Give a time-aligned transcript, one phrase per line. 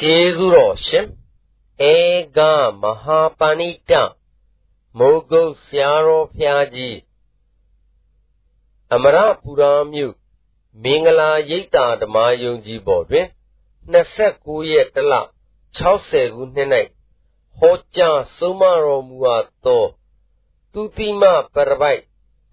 [0.00, 1.06] ကျေးဇူးတော်ရှင်
[1.92, 1.94] ဧ
[2.36, 2.38] က
[2.80, 3.92] မဟာပဏိတ
[4.98, 6.98] မိုးကုတ်ဆရာတော်ဖျားကြီး
[8.94, 10.14] အမရပူရာမြို့
[10.82, 13.26] မင်္ဂလာရိပ်သာဓမ္မယုံကြည်ပေါ်တွင်
[13.94, 15.12] 29ရက်တလ
[15.86, 16.68] 60ခုနှစ်၌
[17.58, 19.84] ဟောကြားဆုံးမတော်မူအပ်သော
[20.72, 21.22] သူတိမ
[21.54, 22.02] ပရပိုက်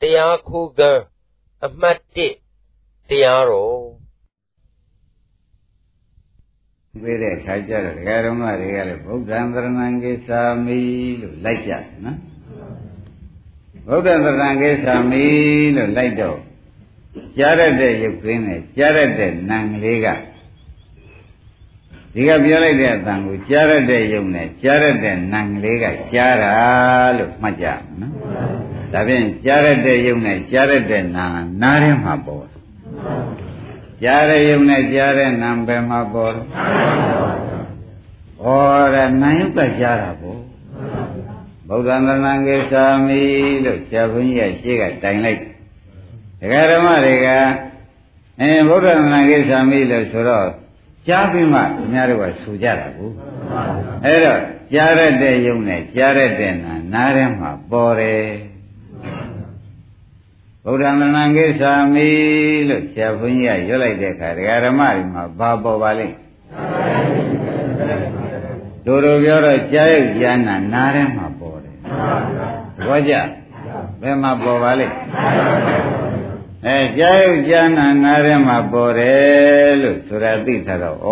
[0.01, 0.91] တရားခိုးကံ
[1.65, 1.99] အမှတ်
[2.53, 4.02] 1တရားတော်
[7.01, 10.79] ပြေးတဲ့ခါကျတော့ဒကာဓမ္မတွေကလည်းဗုဒ္ဓံသရဏံကိသာမိ
[11.21, 12.17] လို့လိုက်ကြတယ်နော်
[13.87, 15.25] ဗုဒ္ဓံသရဏံကိသာမိ
[15.75, 16.39] လို့လိုက်တော့
[17.37, 20.07] ကြားရတဲ့ရုပ်ကင်းနဲ့ကြားရတဲ့နာမ်ကလေးက
[22.13, 26.53] ဒီကပြောလိုက်တဲ့အတန်ကိုကြားရတဲ့ယုံနဲ့ကြားရတဲ့နာမ်ကလေးကကြားတာ
[27.17, 27.67] လို့မှတ်ကြ
[27.99, 28.13] နော်
[28.93, 31.25] ဒါဖြင့်ကြားရတဲ့ယုံနဲ့ကြားရတဲ့နာ
[31.61, 32.52] နားထဲမှာပေါ်
[34.03, 36.33] ကြားရယုံနဲ့ကြားတဲ့နာမ်ပဲမှာပေါ်
[38.41, 38.61] ဟော
[38.95, 40.39] ရနာယုတ်ကကြားတာပေါ့
[41.67, 43.21] ဗုဒ္ဓံသဏ္ဍာန်ကိသာမိ
[43.65, 45.39] လို့ဆရာဘုန်းကြီးကရှေ့ကတိုင်လိုက်
[46.39, 47.27] ဒကာဓမ္မတွေက
[48.39, 50.47] အဲဗုဒ္ဓံသဏ္ဍာန်ကိသာမိလို့ဆိုတော့
[51.07, 53.09] ကြားပြီးမှအများတို့ကဆိုကြတာကို
[54.05, 54.41] အဲ့တော့
[54.73, 58.23] ကြားရတဲ့ယုံနဲ့ကြားရတဲ့နာနားထဲမှာပေါ်တယ်
[60.65, 62.09] ဗုဒ္ဓံသဏ္ဍာန်ကိသာမိ
[62.69, 66.15] လို့ဆရာဘုန်းကြီးကရွတ်လိုက်တဲ့အခါဒကာဓမ္မတွေမှာဘာပေါ်ပါလိမ့်
[68.85, 71.75] တို့တို့ပြောတော့ကြားရုပ်ကြားနာနားထဲမှာပေါ်တယ်
[72.77, 73.13] သဘောကျ
[74.01, 74.95] ဘယ်မှာပေါ်ပါလိမ့်
[76.67, 81.09] အဲကြားရုပ်ကြားနာနားထဲမှာပေါ်တယ်လို့ဆိုတာသိထားတော့ဩ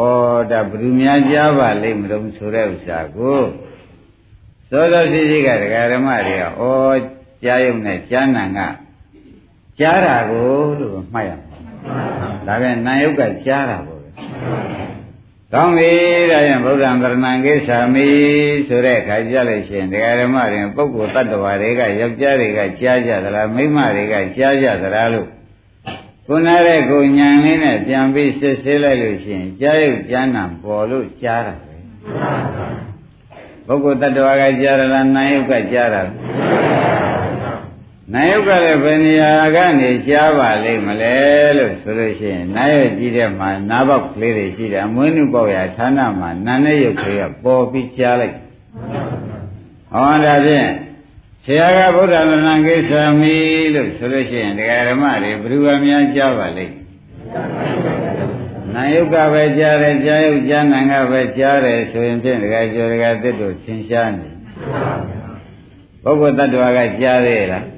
[0.52, 3.40] ဒါဘယ်သူများကြားပါလိမ့်မလို့ဆိုတဲ့ဥစ္စာကို
[4.72, 7.02] သောသောရှိရှိကဒကာဓမ္မတွေကဩ
[7.44, 8.60] ကြားရုပ်နဲ့ကြားနာက
[9.82, 12.04] ကြားတာကိုလို့မှတ်ရမှာ
[12.48, 14.00] ဒါပြန်နာယုတ်ကကြားတာကို
[15.54, 15.92] ကောင်းပြီ
[16.32, 18.08] ဒါရင်ဗုဒ္ဓံဗရဏံကိသာမိ
[18.68, 25.28] ဆိုတဲ့ခါကြလို့ရှိရင်တရားဓမ္မတွေပုဂ္ဂိုလ်တ attva တွေကယောက်ျားတွေကကြားကြသလားမိန်းမတွေကကြားကြသလားလို့
[26.28, 31.54] ခုနတဲ့ကိုညံလေးနဲ့ပြန်ပြီးစစ်ဆေးလိုက်လို့ရှိရင်ကြားရုပ်ကြားနာပေါ်လို့ကြားတာ
[33.66, 36.02] ပဲပုဂ္ဂိုလ်တ attva ကကြားရလားနာယုတ်ကကြားတာ
[38.14, 41.16] နာယုတ်ကလည်းဘယ်နေရာကနေကြားပါလိမ့်မလဲ
[41.58, 48.36] လို့ဆိုလို့ရှိရင်နာယုတ်ကြီးတဲ့မှာနားပေါက်ကလေးတွေရှိတယ်အမွေးနုပေါက်ရာဌာနမှာနာနဲ့ယုတ်ကလေးကပေါ်ပြီးကြားလိုက်
[49.92, 50.70] ဟောဒါဖြင့်
[51.46, 53.36] ဆရာကဗုဒ္ဓလဏကိစ္စမီ
[53.74, 56.76] လို့ဆိုလို့ရှိရင်တရားဓမ္မတွေဘယ်သူအများကြားပါလိမ့်
[58.74, 64.28] နာယုတ်ကပဲကြားတယ်ကြားယုတ်ကြားနံကပဲကြားတယ်ဆိုရင်ဖြင့်တရားကျော်တရားသစ်တို့သင်ရှားနေ
[66.04, 67.71] ပုဂ္ဂိုလ်တ attva ကကြားသေးလား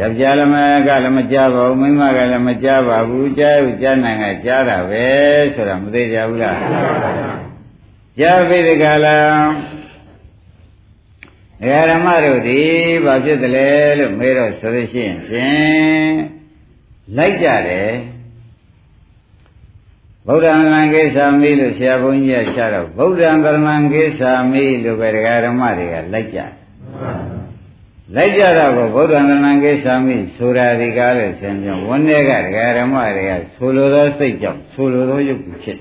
[0.00, 0.56] ယောက်ျားလည်းမ
[0.86, 5.06] ကလည်းမကြားပါဘူးမိန်းမကလည်းမကြားပါဘူးကြားရုပ်ကြားနိုင်ကကြားတာပဲ
[5.54, 6.58] ဆိုတာမသိကြဘူးလား
[8.18, 9.18] ကြားပြီဒီကလာ
[11.60, 12.60] ဒကာဓမ္မတို့ဒီ
[13.04, 13.68] ဘာဖြစ်တယ်လဲ
[13.98, 16.12] လို့မေးတော့ဆိုလို့ရှိရင်ဖြင့်
[17.16, 17.92] လိုက်ကြတယ်
[20.26, 26.50] ဗုဒ္ဓံလံကိစ္ဆာမိလို့ဆရာဘုန်းကြီးကရှာတော့ဗုဒ္ဓံကရဏံကိစ္ဆာမိလို့ပဲဒကာဓမ္မတွေကလိုက်ကြတယ်
[28.16, 35.78] လိုက်ကြတော့ကိုဗုဒ္ဓံလဏကိစ္ဆာမိဆိုတာဒီကားလို့ဆင်ပြောဝန်းတွေကဒကာဓမ္မတွေကဆိုလိုသောစိတ်ကြောင့်ဆိုလိုသောယုတ်ဖြစ်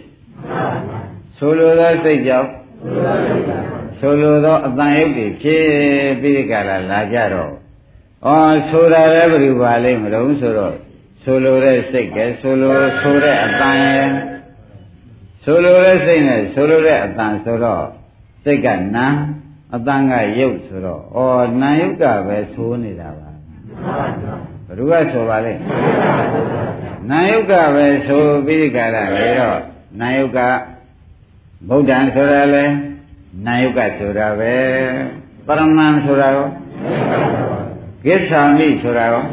[1.38, 2.50] ဆိုလိုသောစိတ်ကြောင့်
[4.00, 5.66] ဆိုလိုသောအတန်ယုတ်တွေဖြစ်
[6.22, 7.51] ပြီးဒီကလာလာကြတော့
[8.28, 8.31] ဩ
[8.69, 10.75] ဆိုတာလည်းဘယ်လိုပါလိမ့်မလို့ဆိုတော့
[11.23, 14.09] ဆိုလိုတဲ့စိတ်ကဲဆိုလိုဆိုတဲ့အတန်ရဲ့
[15.44, 17.85] ဆိုလိုတဲ့စိတ်နဲ့ဆိုလိုတဲ့အတန်ဆိုတော့
[18.44, 19.07] စိတ်ကနာ
[19.75, 23.30] အတန်ကရုပ်ဆိုတော့ဩနာယုတ်ကပဲဆိုးနေတာပါ
[24.66, 25.53] ဘယ်သူကဆိုပါလဲ
[27.09, 29.59] နာယုတ်ကပဲဆိုပြီးကြတာလေတော့
[30.00, 30.40] နာယုတ်က
[31.69, 32.66] ဗုဒ္ဓံဆိုတာလဲ
[33.46, 34.53] နာယုတ်ကဆိုတာပဲ
[35.47, 36.47] ပရမန်ဆိုတာရော
[38.06, 39.24] ကိစ္ဆာမိဆိုတာရော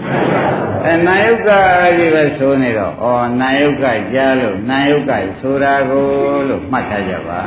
[0.84, 1.50] အဲနာယုတ်က
[1.98, 3.06] ကြီးပဲဆိုနေတော့ဩ
[3.40, 6.06] နာယုတ်ကကြားလို့နာယုတ်ကဆိုတာကို
[6.48, 7.40] လို့မှတ်ထားကြပါ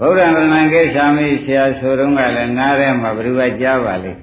[0.00, 4.20] ဗုဒ္ဓံဗရဏကိစ္ဆာမိဆရာဆိုတော့ကလည်းနားထဲမှာဘယ်သူကကြားပါလိမ့်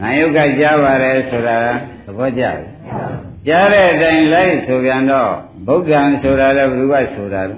[0.00, 1.56] ငါယုတ်ကကြားပါတယ်ဆိုတာ
[2.04, 2.64] သဘောကျပြီ
[3.46, 5.32] ကြားတဲ့အတိုင်းလိုက်ဆိုပြန်တော့
[5.66, 7.56] ဗုဒ္ဓံဆိုတာလည်းဘယ်သူကဆိုတာလဲ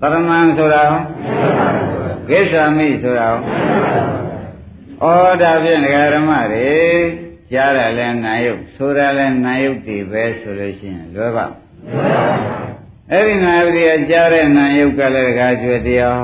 [0.00, 1.02] ပရမန်ဆိုတာဟော
[2.28, 3.26] ကိစ္ဆာမိဆိုတာ
[5.00, 6.70] ဟောဩဒါဖြင့်ဒကာဓမ္မတွေ
[7.52, 11.46] ကြားရလဲနာယုတ်ဆိုတာလဲနာယုတ်တွေပဲဆိုလို့ရှိရင်လွယ်ပါ
[13.12, 16.22] အဲ့ဒီနာယုတ်တွေကြားတဲ့နာယုတ်ကလည်းတကားကျွယ်တရား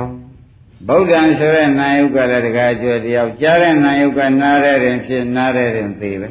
[0.87, 6.29] ဗုဒ္ဓံဆိုတဲ့နာယုတ်ကလည်းတကားကျွယ်တရားကြားတဲ့နာယုတ်ကနားတဲ့ရင်ဖြစ်နားတဲ့ရင်သိပဲ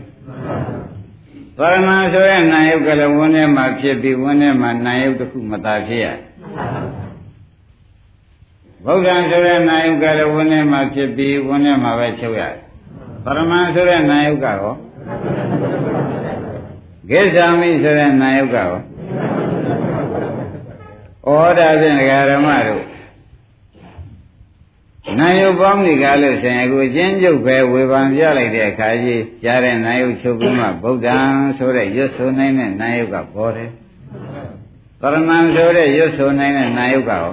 [1.57, 6.07] ပရမန်ဆိုတဲ့နာယုတ်ကလည်းဝန်းထဲမှာဖြစ်ပြီးဝန်းထဲမှာနာယုတ်တစ်ခုမသာဖြစ်ရ
[8.85, 12.61] ဗုဒ္ဓံဆိုတဲ့နာယုတ်ကလည်းဝန်းထဲမှာဖြစ်ပြီးဝန်းထဲမှာပဲချုပ်ရတယ်
[13.25, 14.75] ပရမန်ဆိုတဲ့နာယုတ်ကရော
[17.11, 18.94] ကိစ္ဆာမိဆိုတဲ့နာယုတ်ကရော
[21.27, 21.97] ဩဒါဖြင့်
[22.31, 22.85] ဓမ္မတို့
[25.19, 31.17] နာယုတ်ပေါင်းဒီကားလို့ဆိုရင်အခုအချင်းကျုပ်ပဲဝေဖန်ပြလိုက်တဲ့အခါကြီးကြားတဲ့နာယုတ်ချုပ်ပြီးမှဗုဒ္ဓံ
[31.59, 33.71] ဆိုတဲ့ရွတ်ဆိုနိုင်တဲ့နာယုတ်ကပေါ်တယ်။
[35.01, 37.33] ပရမန်ဆိုတဲ့ရွတ်ဆိုနိုင်တဲ့နာယုတ်ကရော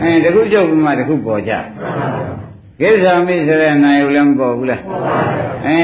[0.00, 1.52] အဲတခုချုပ်ပြီးမှတခုပေါ်ကြ။
[2.80, 4.82] ကိစ္ဆာမိဆိုတဲ့နာယုတ်လည်းမပေါ်ဘူးလား။
[5.66, 5.80] အဲ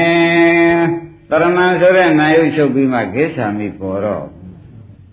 [1.29, 4.25] ပရမန်ဆိုတဲ့နာယုတ်ချုပ်ပြီးမှကိစ္ဆာမိပေါ်တော့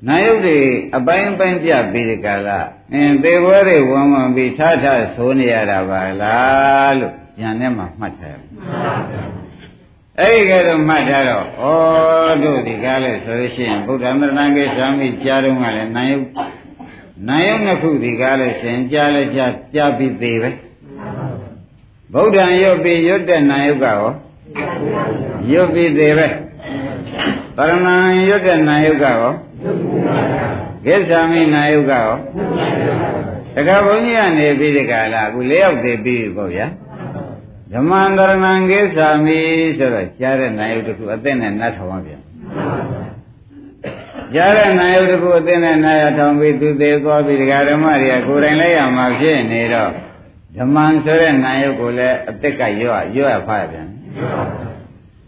[0.05, 0.59] နာယုတ်တွေ
[0.97, 2.59] အပိုင်းပိုင်းပြပြီးဒီကလာ
[2.93, 8.37] အင်းသေဘွဲတွေဝမ်းဝမ်းပြီးထထဆိုနေရတာပါလားလို့ဉာဏ်နဲ့မှမှတ်ထားရ
[10.19, 11.67] အဲ့ဒီကဲတော့မှတ်ထားတော့ဩ
[12.43, 16.25] တို့ဒီကားလဲဆိုလို့ရှိရင်ဗုဒ္ဓမရဏကိသံမိကြားတော့ကလည်းနာယုတ်
[17.29, 20.51] နာယုတ်နှစ်ခုဒီကားလဲရှင်ကြားလဲကြားကြားပြီးသေးပဲ
[22.13, 24.01] ဗုဒ္ဓံရွတ်ပြီးရွတ်တဲ့နာယုတ်ကရော
[25.51, 26.27] ရွတ်ပြီးသေးပဲ
[27.57, 29.33] ပရမန်ရွတ်တဲ့နာယုတ်ကရော
[30.85, 32.11] ကိစ္ဆာမိနာယုတ်ကရော
[33.55, 36.67] တခါဘုန်းကြီးကနေပြီးဒီကလာအခု၄ယောက်တည်ပြီးပေါ့ဗျာ
[37.73, 39.39] ဓမ္မန္တရဏံကိစ္ဆာမိ
[39.79, 42.19] ဆိုတော့ကြားတဲ့နာယုတ်တစ်ခုအသက်နဲ့နတ်ထောင်ပါဗျာ
[44.35, 49.91] ကြားတဲ့နာယုတ်တစ်ခုအသက်နဲ့နာယထောင်ပြီးသူသေးသွားပြီးဒီကဓမ္မတွေကကိုယ်တိုင်လိုက်ရမှာဖြစ်နေတော့
[50.57, 53.89] ဓမ္မန်ဆိုတဲ့နာယုတ်ကိုလည်းအသက်ကရွတ်ရွတ်ဖားပြန်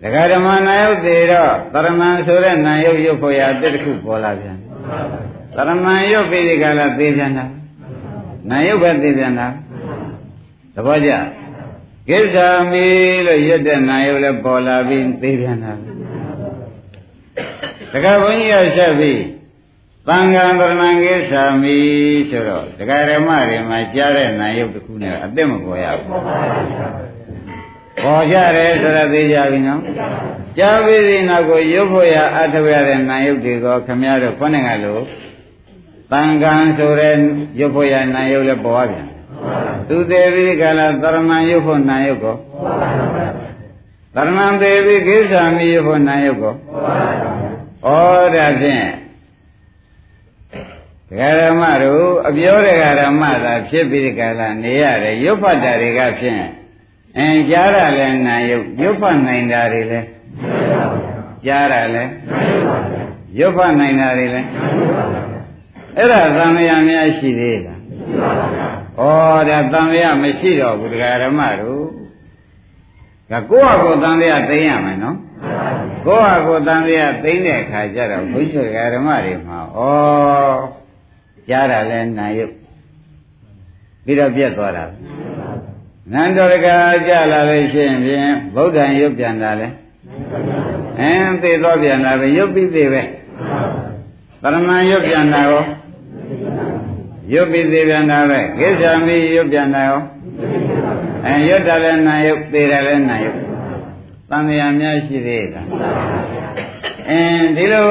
[0.02, 4.56] ဒကာဓမ္မနာယုတ်သေးတော့တရမန်ဆိုတဲ့နာယုတ်ရုပ်ဖို့ရအတက်တစ်ခုပေါ်လာပြန်
[5.56, 7.44] တရမန်ရုပ်ပြီးဒီကလာသေးပြန်တာ
[8.50, 9.48] နာယုတ်ပဲသေးပြန်တာ
[10.74, 11.10] သဘောကျ
[12.08, 12.86] ကိစ္ဆာမီ
[13.26, 15.72] လို့ရွတ်တဲ့နာယုတ်လည်းပေါ်လာပြီးသေးပြန်တာ
[17.92, 19.22] ဒကာဘုန်းကြီးရဆက်ပြီး
[20.08, 21.76] သံဃာတရဏံကိစ္ဆာမီ
[22.30, 27.07] ဆိုတော့ဒကာဓမ္မတွေမှာကြားတဲ့နာယုတ်တစ်ခုနဲ့အသက်မပေါ်ရဘူး
[28.04, 29.80] ပေါ်ကြတယ်ဆိုတော့သိကြပြီနော်
[30.58, 35.02] ကြားပြီးဒီနောက်ကိုရုပ်ဖို့ရအထဝရတဲ့နာယုတ်တွေကိုခမရတို့ခေါင်းကလို့
[36.10, 37.14] တန်ခံဆိုတဲ့
[37.60, 39.08] ရုပ်ဖို့ရနာယုတ်လည်းပေါ်ပြန်
[39.88, 42.36] သူသေးပြီးကလာသရမန်ရုပ်ဖို့နာယုတ်ကို
[44.14, 46.54] သရမန်သေးပြီးကိစ္ဆာမိရုပ်ဖို့နာယုတ်ကိုဩ
[48.34, 48.86] ဒါဖြင့်
[51.08, 56.42] ဒဂရမတို့အပြောဒဂရမသာဖြစ်ပြီးကလာနေရတယ်ရုပ်ဖတ်တာတွေကဖြင့်
[57.18, 60.00] အင်းကြားရလဲနာယုတ်ရုပ်ဖတ်နိုင်တာတွေလဲ
[61.46, 62.04] ကြားရလဲ
[63.38, 64.40] ရုပ်ဖတ်နိုင်တာတွေလဲ
[65.96, 67.80] အဲ့ဒါသံဃာများရှိသေးလား
[68.98, 69.02] ဩ
[69.48, 71.84] ဒါသံဃာမရှိတော့ဘူးတရားဓမ္မတို့
[73.30, 75.16] ဒါကိုယ့်ဟာကိုယ်သံဃာသိရမယ်နော်
[76.06, 79.80] ကိုယ့်ဟာကိုယ်သံဃာသိတဲ့အခါကျတော့ဘုရားတရားဓမ္မတွေမှာဩ
[81.48, 82.52] ကြားရလဲနာယုတ်
[84.04, 84.84] ပြီးတော့ပြတ်သွားတာ
[86.12, 86.68] နန္တော်က
[87.08, 89.68] ကြလာလို့ရှိရင်ဖြင့်ဗုဒ္ဓံရုပ်ပြန်တာလဲ
[91.00, 93.02] အင်းသိတော့ပြန်တာပဲရုပ်ပြီးသေးပဲ
[94.42, 95.64] ပရမန်ရုပ်ပြန်တာရော
[97.34, 100.00] ရုပ်ပြီးသေးပြန်တာပဲကိစ္ဆာမိရုပ်ပြန်တာရော
[101.26, 103.38] အဲရုပ်တယ်လည်းနာရုပ်သေးတယ်လည်းနာရုပ်
[104.30, 105.62] တန်မြာများရှိသေးတာ
[107.08, 107.88] အင်းဒီလို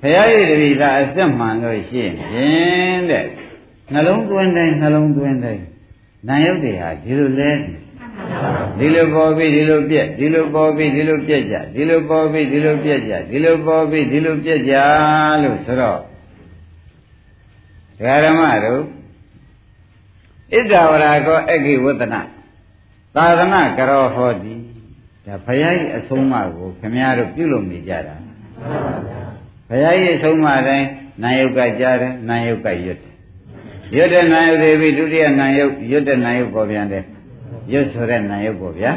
[0.00, 2.02] ဘုရားရည်တတိသာအစစ်မှန်လို့ရှိ
[2.34, 3.24] ရင်တဲ့
[3.92, 5.64] နှလုံးသွင်းတိုင်းနှလုံးသွင်းတိုင်း
[6.28, 7.50] နာယုတ်တွေဟာဒီလိုလဲ
[8.78, 14.74] ဒီလိုပေါ်ပြီးဒီလိုပြက်ဒီလိုပေါ်ပြီးဒီလိုပြက်ကြဒီလိုပေါ်ပြီးဒီလိုပြက်ကြဒီလိုပေါ်ပြီးဒီလိုပြက်ကြ
[15.42, 16.00] လို့ဆိုတော့
[18.24, 18.82] ဓမ္မတို့
[20.52, 22.20] ဣဒ္ဓဝရကောအဂိဝတ္တနာ
[23.14, 24.54] သာသနာကရောဟောတိ
[25.26, 28.16] ဒါဘုရားရဲ့အဆုံးအမကိုခမည်းတော်ပြုလုပ်နေကြတာ
[29.68, 30.86] ဘုရားရဲ့အဆုံးအမတိုင်း
[31.22, 33.13] နာယုတ်ကကြားတယ်နာယုတ်ကရွတ်တယ်
[33.96, 37.04] ရွတ်တဲ့နာယုတ်တွေပြီးဒုတိယနာယုတ်ရွတ်တဲ့နာယုတ်ပေါ်ပြန်တယ်
[37.72, 38.92] ရွတ်ဆိုတဲ့နာယုတ်ပေါ်ဗျာ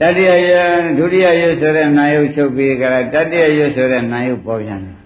[0.00, 0.52] တတိယယ
[0.98, 4.96] ဒုတိယရွတ်ဆိုတဲ့နာယုတ်ချုပ်ပြီးကြတာတတိယရွတ်ဆိုတဲ့နာယုတ်ပေါ်ပြန်တယ်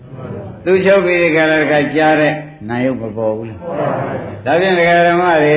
[0.64, 2.35] သူချုပ်ပြီးကြတာကကြားတဲ့
[2.69, 3.61] နာယုတ်မပေါ်ဘူးလား
[4.45, 5.57] ဒါဖြင့်ဒကာဓမ္မတွေ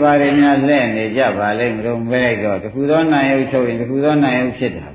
[0.00, 4.86] ဘာတွေများလှည့်နေကြပါလိမ့်မလို့မဲလိုက်တော့တခုသောနာယုတ်ချုပ်ရင်တခုသောနာယုတ်ဖြစ်တာ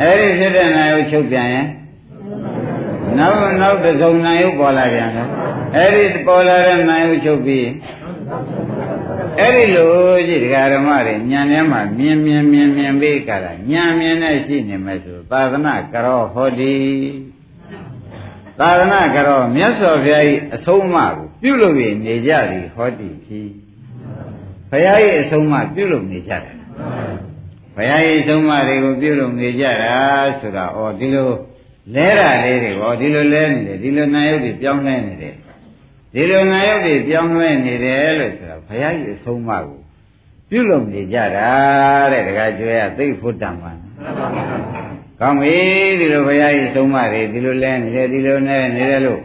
[0.00, 1.66] အဲ့ဒီဖြစ်တဲ့နာယုတ်ချုပ်ပြန်ရင်
[3.18, 5.28] နောက်နောက်တစ်စုံနာယုတ်ပေါ်လာပြန်တယ်
[5.74, 7.68] အဲ့ဒီပေါ်လာတဲ့နာယုတ်ချုပ်ပြီး
[9.38, 9.90] အဲ့ဒီလို
[10.28, 16.76] ကြည့်ဒကာဓမ္မတွေညံထဲမှာမြင်မြင်မြင်မြင်ပြီးကြတာညံမြင်နဲ့ရှိနေမယ်ဆိုသာသနာကရောဟောဒီ
[18.58, 23.48] သာသနာကရောမြတ်စွာဘုရားကြီးအဆုံးအမကိုပြုလုပ်ရနေကြသည်ဟောဒီဖြစ်
[24.70, 26.56] ဘုရားကြီးအဆုံးအမပြုလုပ်နေကြတယ်
[27.76, 29.94] ဘုရားကြီးအဆုံးအမတွေကိုပြုလုပ်နေကြတာ
[30.40, 31.30] ဆိုတာဩဒီလို
[31.94, 35.34] လဲတာလေးတွေဟောဒီလိုလဲနေတယ်ဒီလိုနာယုတ်တွေပြောင်းလဲနေတယ်
[36.14, 39.78] ဒီလိုနာယုတ်တွေပြောင်းလဲနေတယ်လို့ဆိုတော့ဘုရားကြီးအဆုံးအမကို
[40.50, 41.48] ပြုလုပ်နေကြတာ
[42.12, 43.72] တဲ့တခါကျွဲရသိဖို့တံပါ
[45.20, 45.56] ကောင်းပြီ
[45.98, 49.20] ဒီလိုဘုရားကြီးဆုံးမတွေဒီလိုလဲနေတယ်ဒီလိုနဲ့နေတယ်လို့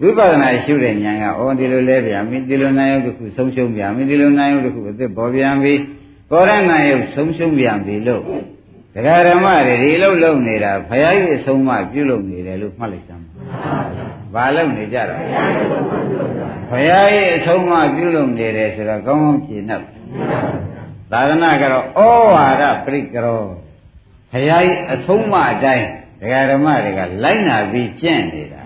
[0.00, 5.74] ဝိပဿနာရှုတဲ့ဉာဏ်ကဩဒီလိုလဲပြန်ပြီဒီလိုနာယုတ်တစ်ခုဆုံးရှုံးပြန်ပြီဒီလိုနာယုတ်တစ်ခုအစ်စ်ပေါ်ပြန်ပြီ
[6.30, 8.22] ပေါ်ရနာယုတ်ဆုံးရှုံးပြန်ပြီလို့
[8.94, 13.24] ဒကာဓမ္မတွေဒီလိုလုပ်နေတာဘုရားကြီးအဆုံးမပြုလုပ်နေတယ်လို့မှတ်လိုက်စမ်း
[14.36, 15.16] ဘာလုပ်နေကြတာ
[16.70, 19.76] ဘုရားကြီးအဆုံးအမပြုလုပ်နေတယ်ဆိုတော့ကောင်းကောင်းပြနေ
[21.12, 22.00] သာသနာကတော့ဩ
[22.34, 23.40] ဝါဒပရိကရော
[24.32, 25.86] ဘုရားကြီးအဆုံးအမအတိုင်း
[26.20, 28.62] ဒကာဓမ္မတွေကလိုက်နာပြီးကျင့်နေတာ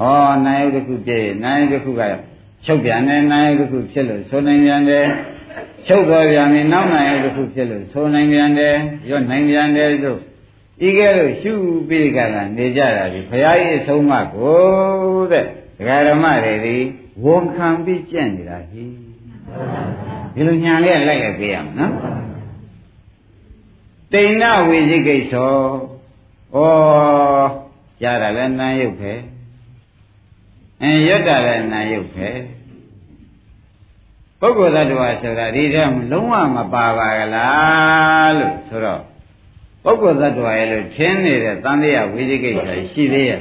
[0.00, 0.04] ဩ
[0.46, 2.02] နိုင်ရုပ်တစ်ခုပြည့်နိုင်ရုပ်တစ်ခုက
[2.64, 5.06] ချုပ်ပြန်တယ်နိုင်ရုပ်တစ်ခုဖြစ်လို့ဆိုနိုင်ပြန်တယ်
[5.86, 8.74] ချုပ်တော်ပြန်ပြီနောက်နိုင်ရုပ်တစ်ခုဖြစ်လို့ဆိုနိုင်ပြန်တယ်
[9.10, 10.20] ရော့နိုင်ပြန်တယ်လို့
[10.82, 11.52] ဤကဲ့သို့ရှု
[11.88, 14.62] ပြီးကြတာနေကြတာဒီဘုရားကြီးအဆုံးအမကို
[15.32, 15.44] တဲ့
[15.76, 16.76] ဒကာဓမ္မတွေဒီ
[17.24, 18.84] ဝန်ခံပြီးကြင့်နေတာဟိ
[20.34, 21.92] ဒီလိုညာလေးလိုက်ရပေးရမယ်နော်
[24.12, 25.54] တိဏဝိဇိကိစ္ဆော
[26.54, 26.58] ဩ
[28.00, 29.12] ကြားတာလည်းနာယုတ်ပဲ
[30.82, 32.28] အင်းရွတ်တာလည်းနာယုတ်ပဲ
[34.40, 39.02] ပုဂ္ဂိုလ်သတ္တဝါဆိုတာဒီထဲလုံးဝမပါပါကလားလို့ဆိုတော့
[39.84, 43.40] ပုဂ္ဂိုလ်သတ္တဝါရဲ့လို့ထင်းနေတဲ့သံဃာဝိဇိကိစ္စရှိသေးရဲ့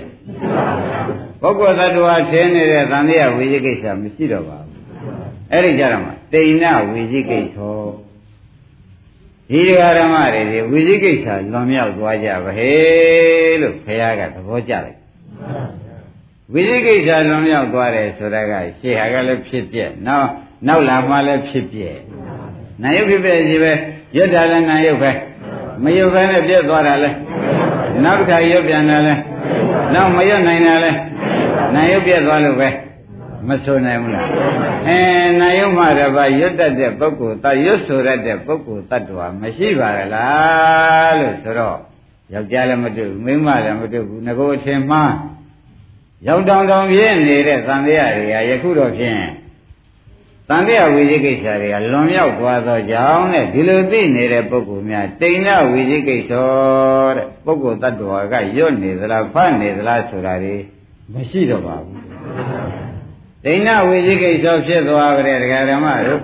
[1.42, 4.74] ပုဂ္ဂိုလ်သတ္တဝါထင်းနေတဲ့သံဃာဝိဇိကိစ္စမရှိတော့ပါဘူး
[5.52, 7.82] အဲ့ဒီကြတော့မှတိဏဝိဇိကိသော
[9.50, 9.62] ဒီ
[9.98, 15.00] ဓမ္မတွေဒီဝိဇိကိစ္စလွန်မြောက်သွားကြပါဟဲ့လို့ဘုရားကသဘောကျလိုက်
[16.54, 20.30] ဝိဇိကိစ္စလွန်မြောက်သွားတယ်ဆိုတာကရှေ့ဟာကလည်းဖြစ်ပြက်နောက်
[20.68, 21.98] နောက်လာမှလည်းဖြစ်ပြက်
[22.82, 23.72] နာယုတ်ဖြစ်ပြက်ကြီးပဲ
[24.16, 25.12] ရွတ်တာလည်းနာယုတ်ပဲ
[25.84, 27.10] မရွတ်ပဲနဲ့ပြက်သွားတာလဲ
[28.04, 29.14] နောက်တစ်ခါရွတ်ပြန်တာလဲ
[29.94, 30.92] နောက်မရွတ်နိုင်တာလဲ
[31.74, 32.70] နာယုတ်ပြက်သွားလို့ပဲ
[33.48, 34.28] မဆိုနိုင်ဘူးလား
[34.88, 35.00] အဲ
[35.40, 41.78] နာယုတ်မှတပါရွတ်တတ်တဲ့ပုဂ္ဂိုလ်တရွတ်ဆိုရတဲ့ပုဂ္ဂိုလ်တ attva မရှိပါကလားလို့ဆိုတော့
[42.34, 45.14] ယောက်ျားလည်းမတွေ့ဘူးမိန်းမလည်းမတွေ့ဘူးငကိုအထင်မှား
[46.28, 49.18] ရောက်တောင်တောင်ပြည့်နေတဲ့သံဃာတွေကယခုတော့ဖြင့်
[50.50, 56.32] တန်တဲ့ဝိဇိကိစ္စတွေကလွန်မြောက်သွားသောကြောင့်တဲ့ဒီလိုသိနေတဲ့ပုဂ္ဂိုလ်များတိဏဝိဇိကိစ္စ
[57.16, 60.56] တဲ့ပုဂ္ဂိုလ်တ attva ကရွတ်နေသလားဖတ်နေသလားဆိုတာတွေ
[61.14, 61.98] မရှိတော့ပါဘူး
[63.46, 66.22] ဒိဏဝိဇိကိစ္စဖြစ်သွားကြတဲ့ဒကာဓမ္မတို့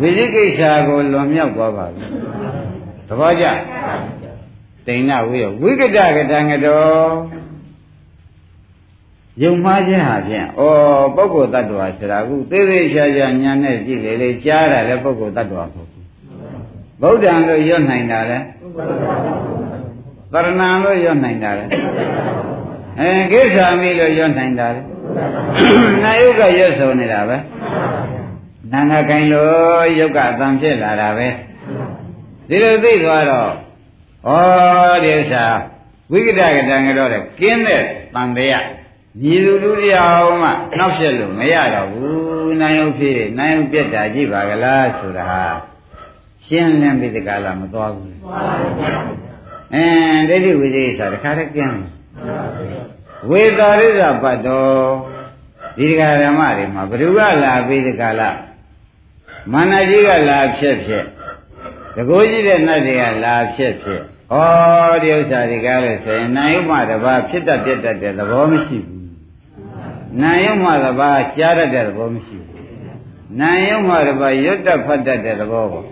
[0.00, 2.04] ဝိဇိကိစ္စကိုလွန်မြောက်သွားပါပြီ
[3.08, 3.46] သဘောကျ
[4.86, 7.33] ဒိဏဝိယဝိကတကတံကတော်
[9.42, 10.62] ယုံမှားခြင်းဟာဖြင့်ဩ
[11.16, 16.04] ပုဂ္ဂိုလ်တ attva ဆိုတာကုသေးသေးချာချာညာနဲ့ကြည့်လေလေကြားတာလည်းပုဂ္ဂိုလ်တ attva မဟုတ်ဘူး
[17.02, 18.38] ဗုဒ္ဓံလို့ရွတ်နိုင်တာလဲ
[20.32, 21.64] သရဏံလို့ရွတ်နိုင်တာလဲ
[23.00, 24.82] အဲကိစ္ဆာမိလို့ရွတ်နိုင်တာလဲ
[26.02, 27.36] နာယုတ်ကရွတ်ဆိုနေတာပဲ
[28.72, 31.28] နာနာကင်လို့ယုတ်ကအတန်ဖြစ်လာတာပဲ
[32.48, 33.50] ဒီလိုသိသွားတော့
[34.28, 34.30] ဩ
[35.04, 35.44] ဒီဥစ္စာ
[36.12, 37.82] ဝိကတကတံကတော့တဲ့ကင်းတဲ့
[38.14, 38.64] တန်တရား
[39.22, 45.44] ညီလူလူတရားမှနောက်ဆက်လို့မရတော့ဘူးနိုင်ုပ်ဖြစ်နိုင်ုပ်ပြက်တာကြည့်ပါကလားဆိုတာဟာ
[46.46, 48.16] ရှင်းလင်းပြီးတကလားမသွားဘူး
[49.74, 51.78] အင်းဒိဋ္ဌိဝိသေဆိုတာတခါတည်းကျင်း
[53.30, 54.72] ဝေတာရိဇပတ်တော်
[55.78, 58.38] ဒီဒကာဓမ္မတွေမှာဘ누구ကလာပြီးတကလား
[59.52, 61.04] မန္တကြီးကလာဖြစ်ဖြစ်
[61.96, 64.00] တကိုးကြီးတဲ့နတ်တွေကလာဖြစ်ဖြစ်
[64.32, 64.36] ဩ
[65.02, 68.93] ဒီဥစ္စာတွေကလည်းဆိုရင်နိုင်ဥမတပါဖြစ်တတ်ပြတ်တတ်တဲ့သဘောမရှိဘူး
[70.21, 72.59] နာယုံမှတပါးကြားတတ်တဲ့သဘောမရှိဘူး
[73.39, 75.87] နာယုံမှတပါးရွတ်တတ်ဖတ်တတ်တဲ့သဘောပေါ့ဘ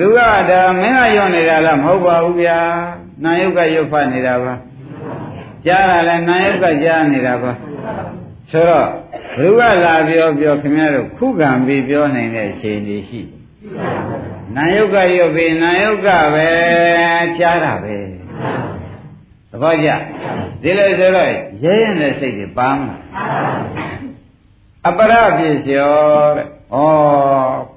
[0.00, 2.58] 누구ကဒါမင်းကရွတ်နေတာလားမဟုတ်ပါဘူးဗျာ
[3.24, 4.52] နာယုတ်ကရွတ်ဖတ်နေတာပါ
[5.66, 7.52] ကြားတာလည်းနာယုတ်ကကြားနေတာပါ
[8.50, 8.86] ဆိုတော့
[9.38, 13.20] ဘ누구ကလာပြောပြောခင်ဗျားတို့ခုခံပြီးပြောနိုင်တဲ့အခြေအနေရှိ
[14.56, 16.48] နာယုတ်ကရွတ်ပြီးနာယုတ်ကပဲ
[17.38, 18.11] ကြားတာပဲသ
[19.63, 19.89] ဘောကျ
[20.61, 21.29] ဒီလိုဆိုတော့
[21.63, 22.99] ရဲရင်တဲ့စိတ်တွေပါမလား
[24.87, 25.93] အပရပစ္စယော
[26.37, 26.79] တဲ့ဩ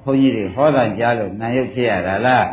[0.03, 2.47] ဘုန်းကြီးတွေဟောတာကြားလို့နာယုတ်ဖြစ်ရတာလား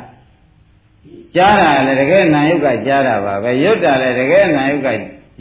[1.36, 4.88] ကြားတာလည်းတကယ်နာယုတ်ကကြားတာပါပဲရွတ်တာလည်းတကယ်နာယုတ်က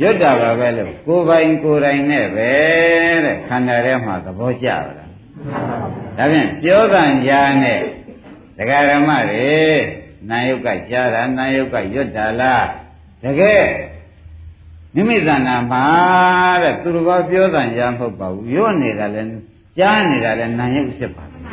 [0.01, 2.51] ရွတ်တာပါပဲလို့ကိုယ်ပိုင်ကိုယ်တိုင်နဲ့ပဲ
[3.25, 5.09] တဲ့ခန္ဓာထဲမှာသဘောကျပါလား
[6.17, 7.79] ဒါဖြင့်ပြောကံကြားနဲ့
[8.57, 9.53] ဒကာရမတွေ
[10.29, 12.67] နာယုတ်ကကြားတာနာယုတ်ကရွတ်တာလား
[13.23, 13.65] တကယ်
[14.95, 15.83] နိမိတ်သနာမှာ
[16.61, 19.23] တဲ့သူတော်ဘာပြောတာရမဟုတ်ပါဘူးရွတ်နေတာလဲ
[19.77, 21.43] ကြားနေတာလဲနာယုတ်ဖြစ်ပါဘူး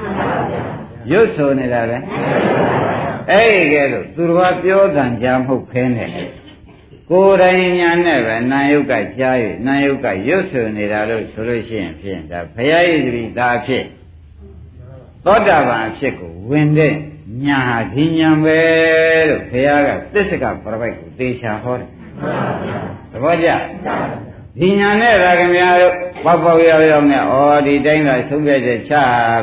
[1.11, 1.99] ရွတ်ဆိုနေတာလဲ
[3.31, 6.13] အဲ့ဒီကဲလို့သူတော်ဘာပြောတာကြားမဟုတ်ဖဲနဲ့ဩ
[7.11, 9.37] ကိုယ်တိုင်ညာနဲ့ပဲနာယုတ်ကကြား၍
[9.67, 13.85] နာယုတ်ကရွတ်ဆိုနေတာလို့ဆိုလို့ရှိရင်ဖြင့်ဒါဘုရားရဲ့တပည့်သားဖြစ်
[15.25, 16.95] သောတာပန်အဖြစ်ကိုဝင်တဲ့
[17.45, 18.61] ညာဟာဒီညာပဲ
[19.29, 21.89] လို့ဘုရားကသစ္စကပရပိုက်ကိုသေချာဟောတယ်
[23.13, 23.49] သဘောကျ
[24.59, 25.95] ဒီညာနဲ့ရာခင်ဗျားတို့
[26.25, 27.35] ပေါက်ပေါက်ရောက်ရောက်နဲ့ဩ
[27.67, 28.95] ဒီတိုင်းကဆုံးဖြတ်ချက်ချ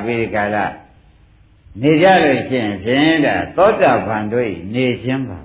[0.05, 0.73] ပြီးကြလား
[1.81, 5.39] နေကြလို့ရှိရင်ဖြင့်ဒါသောတာပန်တို့နေခြင်းပါ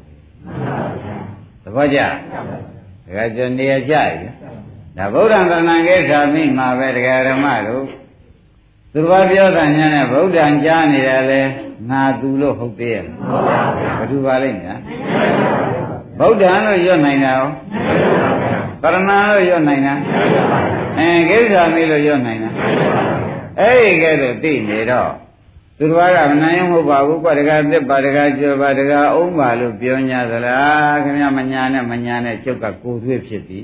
[1.63, 2.09] သဘောကျဒါ
[3.17, 4.25] ကကျနေရကြရ
[4.97, 7.85] ဒါဗုဒ္ဓံတဏ္ဍာကိသာမိမှာပဲတရားဓမ္မတို့
[8.95, 11.41] သူတော်ပြောတာညာနဲ့ဗုဒ္ဓံကြားနေတယ်လေ
[11.91, 13.05] ငါသူလို့ဟုတ်သေးရဲ့
[13.99, 14.79] ဘယ်သူပါလိမ့်များ
[16.19, 17.47] ဗုဒ္ဓံလို့ရွတ်နိုင်တာရော
[18.83, 18.97] ကရဏ
[19.31, 19.95] လို့ရွတ်နိုင်တာ
[20.99, 22.51] အဲကိစ္စမေးလို့ရွတ်နိုင်တာ
[23.61, 25.11] အဲ့ဒီကဲတော့သိနေတော့
[25.79, 33.61] သူတော်ကမနိုင်မဟုတ်ပါဘူးကွာတကားသစ်ပါတကားကျော်ပါတကားအုံးပါလို့ပြော냐သလားခင်ဗျမညာနဲ့မညာနဲ့ကျုပ်ကကိုယ်သွေးဖြစ်ပြီ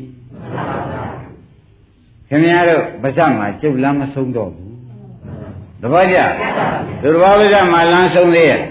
[2.28, 4.67] ခင်ဗျားတို့ပါဇက်မှာကျုပ်လမ်းမဆုံးတော့ဘူး
[5.82, 6.18] တပည့်ကြ
[7.02, 8.62] သူတော်ဘာဝိဇ္ဇမှာလမ်းဆုံးသေးရဲ့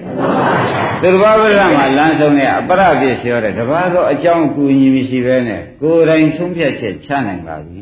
[1.01, 7.79] သူတော်ဘာဝိဇ္ဇမှာလမ်းဆုံးသေးအပရပြည့်ပြောတယ်တပါးတော့အကြောင်းကူညီမရှိပဲနဲ့ကိုယ်တိုင်ဆုံးဖြတ်ချက်ချနိုင်ပါပြီ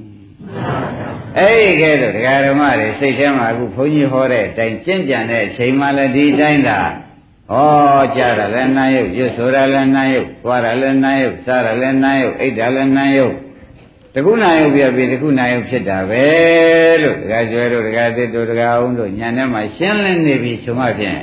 [1.37, 6.79] အဲ့ဒီကဲတော့ဒကာဓမ္မတွေစိတ်ထဲမှာအခုဘုန်းကြီးဟောတဲ့အတိုင်းကျင့်ကြံတဲ့အချိန်မှလည်းဒီတိုင်းသာ
[7.51, 7.55] ဩ
[8.15, 13.35] ကြားတာလည်းနာယုတ်ရွတ်ဆိုတာလည်းနာယုတ်သွားတာလည်းနာယုတ်စားတာလည်းနာယုတ်အိတ်တာလည်းနာယုတ်
[14.17, 16.25] တခုနာယုတ်ပြပြီးတခုနာယုတ်ဖြစ်တာပဲ
[17.01, 21.21] လို့ဒကာကျွဲတို့ဒကာသစ်တို့ဒကာအောင်တို့ညာထဲမှာရှင်းလင်းနေပြီဆိုမှဖြင့်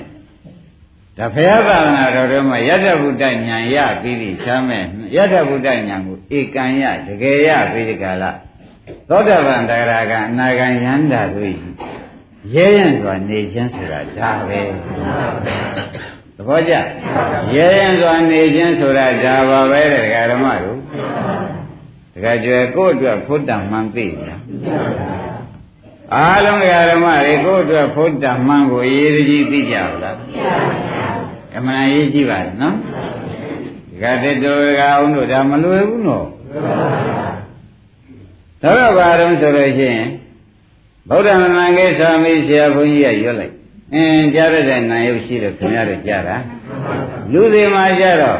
[1.19, 4.85] ဒါဘုရားသာသနာတော်ထဲမှာယတ္တဗုဒ္ဓဉာဏ်ရပြီးပြီချမ်းမဲ့
[5.17, 8.31] ယတ္တဗုဒ္ဓဉာဏ်ကိုဧကံရတကယ်ရပြီးဒီကလာ
[9.09, 11.53] သောတာပန်တရားကအနာဂံယန္တာတို့
[12.55, 14.61] ရဲရင်စွာနေခြင်းဆိုတာဒါပဲ
[16.37, 16.73] သဘောကျ
[17.55, 20.82] ရဲရင်စွာနေခြင်းဆိုတာဒါပါပဲတဲ့ဓမ္မတို့
[22.15, 24.41] တကယ်ကျွယ်ကိုယ့်အတွက်ဖုဒ္ဓမှန်သိလား
[26.15, 30.17] အားလုံးဓမ္မတွေကိုယ့်အတွက်ဖုဒ္ဓမှန်ကိုရေးကြီးသိကြပါလား
[31.57, 32.77] အမှန်ရေးကြည့်ပါနော်
[33.89, 36.27] ဒီကတည်းကအောင်တို့ဒါမလွယ်ဘူးနော်
[38.63, 40.09] ဒါတော့ဘာတုံးဆိုလို့ရှိရင်
[41.09, 43.55] ဗုဒ္ဓမန္ကိသာမိဆရာဘုန်းကြီးကရွတ်လိုက်
[43.95, 46.37] အင်းကြားရတဲ့နာယုတ်ရှိလို့ခင်ဗျားတို့ကြားတာ
[47.33, 48.39] လူတွေမှာကြတော့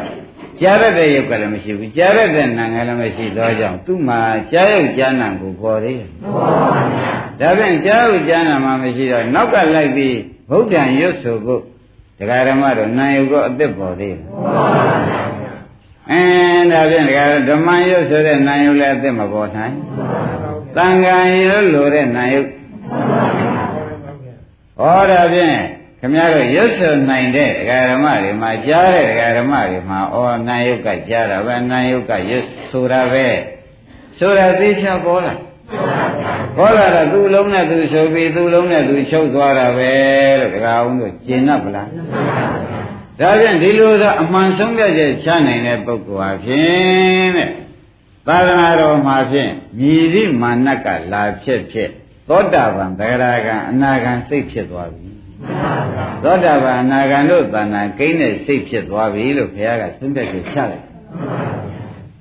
[0.63, 4.19] ကြားရတဲ့ယုတ်ကလည်းမရှိဘူးကြားရတဲ့နာငယ်လည်းမရှိတော့ကြောင့်သူ့မှာ
[4.51, 6.09] ကြားယုတ်ကြားနာကိုပေါ်သေးတယ်
[7.39, 10.15] ဒါဖြင့်ကြားယုတ်ကြားနာမှမရှိတော့နောက်ကလိုက်ပြီး
[10.49, 11.61] ဗုဒ္ဓံရွတ်ဆိုဖို့
[12.17, 14.23] တရားဓမ္မတို့နာယုတ်ကအစ်စ်ပေါ်သေးတယ်
[16.11, 17.05] အင်းဒါဖြင့်
[17.49, 19.75] ဓမ္မယုတ်ဆိုတဲ့နာယုတ်လည်းအစ်စ်မပေါ်နိုင်
[20.75, 22.49] တန်ခါရုပ်လိုတဲ့နာယုတ်
[24.79, 25.59] ဟောဒါဖြင့်
[26.05, 33.27] ခမရတို့ရွတ်ဆိုနိုင်တဲ့ဒကာဓမ္မတွေမှာကြားတဲ့ဒကာဓမ္မတွေမှာဩနာယုတ်ကကြားတာပဲနာယုတ်ကရွတ်ဆိုတာပဲ
[34.19, 35.33] ဆိုတာသိချပေါ်လာ
[36.57, 39.91] ပေါ်လာတော့သူ့လုံးနဲ့သူဆိုပြီးသူ့လုံးနဲ့သူချုပ်သွားတာပဲ
[40.39, 41.87] လို့ဒကာအောင်တို့ကျင်납ဗလား
[43.19, 47.49] ဒါဖြင့်ဒီလိုသာအမှန်ဆုံးပြချက်ချနိုင်တဲ့ပုဂ္ဂိုလ်ဟာဖြင့်တဲ့
[48.27, 51.89] သာသနာတော်မှာဖြင့်မြည်သည့်မာနကလာဖြစ်ဖြစ်
[52.29, 55.12] သောတာပန်သဂရာကံအနာဂံစိတ်ဖြစ်သွားပြီ
[56.23, 60.85] သောတာပန်အနာဂံတို့တဏ္ဍာကိန်းတဲ့စိတ်ဖြစ်သွားပြီလို့ဘုရားကသုံးသက်ကြချလိုက်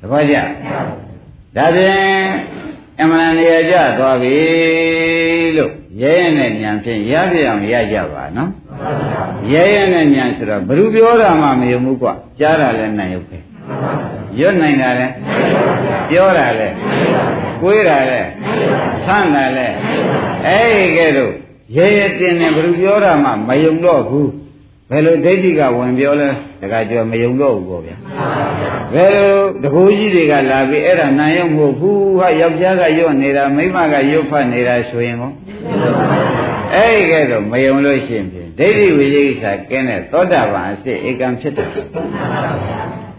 [0.01, 0.37] တပည့်ကြ
[1.57, 2.27] ဒါဖြင့်
[3.01, 4.37] အမှန်တရားကြသွားပြီ
[5.57, 8.51] လို့ရဲရဲနဲ့ဉာဏ်ဖြင့်ရပြအောင်ရကြပါနော်
[9.53, 12.09] ရဲရဲနဲ့ဉာဏ်ဆိုတော့ဘ누구ပြောတာမှမယုံဘူးကွ
[12.41, 13.39] ကြားတာလည်းနိုင်ရုပ်ပဲ
[14.39, 15.07] ရွတ်နိုင်တာလဲ
[16.09, 16.69] ပြောတာလဲ
[17.61, 18.21] ကိုွေးတာလဲ
[19.05, 19.67] ဆန်းတာလဲ
[20.47, 21.33] အဲ့ဒီကဲတော့
[21.77, 24.31] ရေရတင်နေဘယ်လိုပြောတာမှမယုံတော့ဘူး
[24.91, 26.29] ဘယ်လိုဒိဋ္ဌိကဝင်ပြောလဲ
[26.61, 27.97] တခါကျော်မယုံတော့ဘူးပေါ့ဗျာ
[28.95, 29.33] ဘယ်လို
[29.63, 35.33] တကူကြီးတွေကလာပြီးအဲ့ဒါနာယုံမဟုတ်ဘူးဟာယောက်ျားကရွတ်နေတာမိန်းမကရွတ်ဖတ်နေတာဆိုရင်ဟော
[36.75, 41.69] အဲ့ဒီကဲတော့မယုံလို့ရှိရင်ဖြင့်ဒိဋ္ဌိဝိသေကိစ္စကင်းတဲ့သောတာပန်အစစ်ဧကံဖြစ်တယ်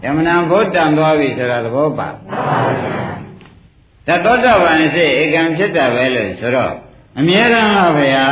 [0.04, 6.74] ယမနာဘုဒ္ဓံသွားပြီဆိုတာသဘောပါဒါသောတာပန်စိတ်ဧကံဖြစ်တာပဲလို့ဆိုတော့
[7.18, 8.26] အမြဲတမ်းပါဗျာ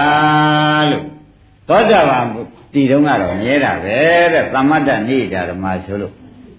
[0.90, 1.04] လို့
[1.68, 2.24] သောတာပန်
[2.72, 3.98] ဒီတုန်းကတော့မြဲတာပဲ
[4.32, 6.12] တဲ့သမတ္တနေတာဓမ္မဆိုလို့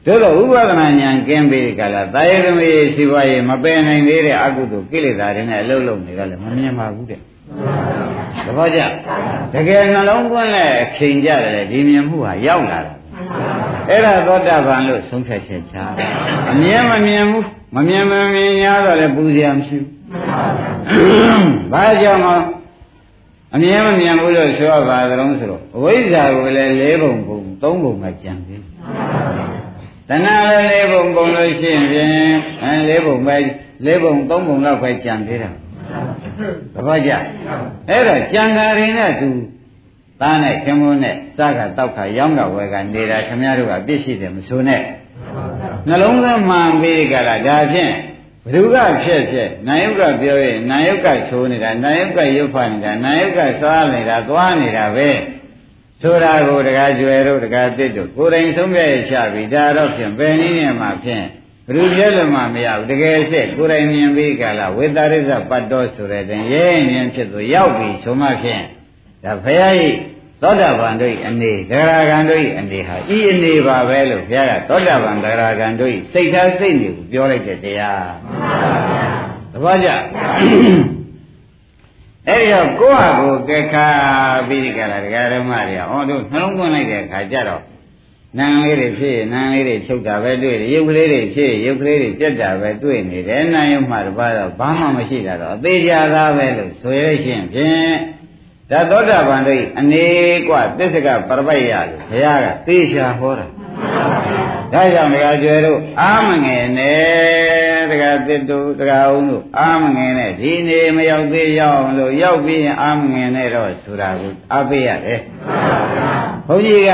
[0.05, 7.19] တို့တော့ဥပဒနာဉာဏ်ကင်းပြီးကြလားတာယရမေစီပွားရေးမပယ်နိုင်သေးတဲ့အကုသိုလ်ကိလေသာတွေနဲ့အလုံးလုံးနေတော့လည်းမမြင်ပါဘူးတဲ့
[8.45, 8.79] သဘောကျ
[9.53, 12.95] တကယ်နှလုံးသွင်းတဲ့အချိန်ကြတယ်ဒီမြင်မှုဟာရောက်လာတယ်
[13.89, 15.75] အဲ့ဒါသောတာပန်လို့ဆုံးဖြတ်ချက်ချ
[16.51, 20.02] အမြင်မမြင်ဘူးမမြင်မမြင်များတော့လည်းပူဇော်မရှိဘူး
[21.71, 22.27] ဘာကြောင့်မ
[23.55, 28.61] အမြင်မမြင်ဘူးလို့ဆိုပါသလုံးဆိုတော့အဝိဇ္ဇာကိုလည်း၄ပုံပုံ၃ပုံမှကျန်သေး
[30.09, 32.11] တဏှာလည်းလေးပုံပုံလို့ရှိရင်ဖြင့်
[32.63, 33.35] အဲလေးပုံပဲ
[33.85, 35.51] လေးပုံသုံးပုံလောက်ပဲကြံသေးတာ
[36.73, 37.11] သဘောကျ
[37.89, 39.29] အဲ့တော့ကြံကာရင်နဲ့သူ
[40.21, 44.81] သားနဲ့ခင်မုန်းနဲ့စားကတောက်ခါရောင်းကဝယ်ကနေတာခင်ဗျားတို့ကပြစ်ရှိတယ်မဆိုနဲ့
[45.87, 47.93] နှလုံးသားမှန်ပြီးကြလားဒါဖြင့်
[48.45, 55.09] ဘဒုကဖြစ်ဖြစ်နာယုကပြောရင်နာယုကဆိုးနေတာနာယုကရုပ်ဖတ်နေတာနာယုကသွားနေတာသွားနေတာပဲ
[56.01, 61.25] ဆိုတာကိုတကားကျွယ်တို့တကားတစ်တို့ကိုယ်တိုင်ဆုံးဖြတ်ရချပြီဒါတော့ဖြင့်ဘယ်နည်းနဲ့မှဖြင့်
[61.67, 68.63] ဘဒုပြည့်လို့မှမရဘူးတကယ်စစ်ကိုယ်တိုင်မြင်ပြီးကလာဝေတာရိစ္ဆပတ်တော်ဆိုတဲ့တင်ရဲရင်ဖြစ်သူရောက်ပြီဆိုမှဖြင့်
[69.23, 69.97] ဒါဖရာကြီး
[70.43, 80.49] သောတာပန်တို့၏အနေဒဂရာဂံတို့၏အနေဟာဤအနေပါပဲလို့ဘုရားကသောတာပန်ဒဂရာဂံတို့၏စိတ်ထားစိတ်နေကိုပြောလိုက်တဲ့တရားမှန်ပါဗျာသဘောကျ
[82.27, 83.87] အဲ့ဒီတော့ကိုယ့်ဟာကိုယ်ကဲခါ
[84.47, 87.63] ပြီးကြတာဒကာဓမ္မတွေဟောတို့နှလုံးသွင်းလိုက်တဲ့အခါကျတော့
[88.39, 97.93] နာလေးတွေဖြစ်နာလေးတွေချုပ်တာပဲတွေ့တယ်ရုပ်ကလေးတွေဖြစ်ရုပ်ကလေးတွေပြက်တာပဲတွေ့နေတယ်နာယုံမှတပါတော့ဘာမှမရှိတာတော့အသေးချာသားပဲလို့ဆိုရရှင်ဖြင့်
[98.73, 100.05] ဒါသောတာပန်တို့အနေ
[100.47, 103.45] ကွသစ္စကပရပိုက်ရလို့ဘုရားကသေချာဟောတာ
[104.73, 115.19] ဒါကြောင့်ဒကာကျွယ်တို့အာမငယ်နဲ့ဒကာတစ်တို့ဒကာအောင်တို့အာမငယ်နဲ့ဒီနေမရောက်သေးရောက်လို့ရောက်ပြီးရင်အာမငယ်နဲ့တော့ဆိုတာကိုအပေးရတယ်
[116.47, 116.91] ဘုန်းကြီးက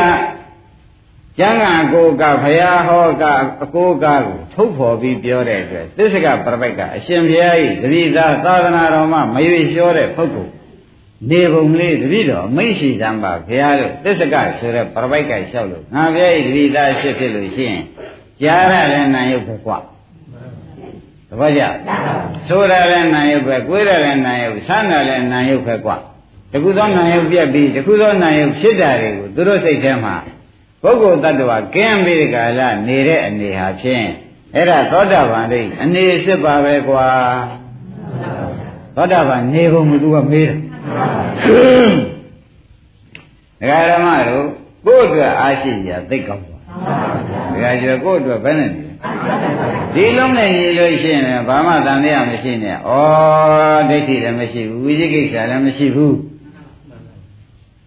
[1.40, 3.24] ကျမ်းဂန်ကိုကဘုရားဟောက
[3.64, 4.22] အကိုကကို
[4.54, 10.59] ထုတ်ဖော်ပြီးပြောတဲ့အတွက်သစ္စကပရပိုက်ကအရှင်ဘုရားဤသတိသာသာသနာတော်မှာမရွေလျှောတဲ့ပုဂ္ဂိုလ်
[11.28, 17.84] နေပုံလေးတတိတော်မိတ်ရှိစမ်းပါဘုရားလို့သစ္စကဆိုတဲ့ပရပိုက်ကလျှောက်လို့ငါဘုရားဤတတိသားဖြစ်ဖြစ်လို့ရှိရင်
[18.42, 19.78] ကြားရတဲ့နာယုတ်ပဲကွာ
[21.30, 21.62] သဘောကျ
[22.48, 25.96] ဆိုရတဲ့နာယုတ်ပဲကိုယ်ရတဲ့နာယုတ်ဆန်းရတဲ့နာယုတ်ပဲကွာ
[26.52, 30.16] တခုသောနာယုတ်ပြက်ပြီးတခုသောနာယုတ်ဖြစ်တာတွေကိုသူတို့စိတ်ထဲမှာ
[30.82, 34.08] ပုဂ္ဂိုလ်တ attva ကင်းပြီးကြလားနေတဲ့အနေဟာဖြင့်
[34.56, 37.06] အဲ့ဒါသောတာပန်လေးအနေစစ်ပါပဲကွာ
[38.96, 40.69] သောတာပန်နေပုံမသူကမေးတယ်
[43.60, 44.46] ဒကာဓမ္မတို့
[44.86, 46.58] ကိုယ့်အတွက်အားရှိကြသိကောင်းပါ
[47.54, 48.90] ဒကာကျော်ကိုယ့်အတွက်ဘယ်နဲ့နေ
[49.94, 52.92] ဒီလုံးနဲ့ညီလို့ရှိရင်ဘာမှတန်တရားမရှိနဲ့ဩ
[53.90, 56.16] ဒိဋ္ဌိလည်းမရှိဘူးဝိသိကိစ္စလည်းမရှိဘူး